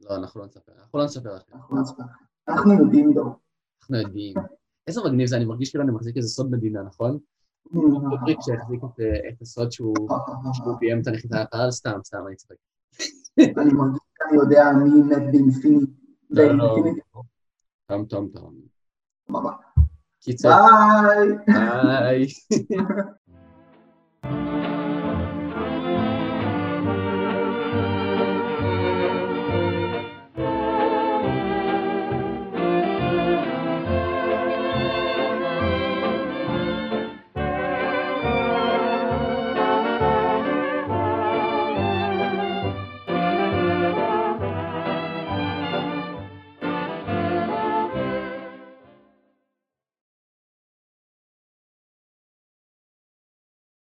[0.00, 0.72] לא, אנחנו לא נספר.
[0.78, 1.56] אנחנו לא נספר לכם.
[2.48, 3.34] אנחנו יודעים דור.
[3.82, 4.34] אנחנו יודעים.
[4.86, 7.18] איזה מגניב זה, אני מרגיש כאילו אני מחזיק איזה סוד מדינה, נכון?
[8.10, 9.94] קובריק שהחזיק את- את הסוד שהוא
[10.52, 12.54] שהוא ביים את הנחיתה לחלל, סתם, סתם, אני צוחק.
[13.38, 15.88] אני מרגיש שאני יודע מי מת ב Infinity.
[16.30, 16.76] לא, לא.
[17.88, 18.54] טום טום טום.
[20.20, 20.50] קיצור,
[21.02, 21.28] ביי.
[21.46, 22.26] ביי.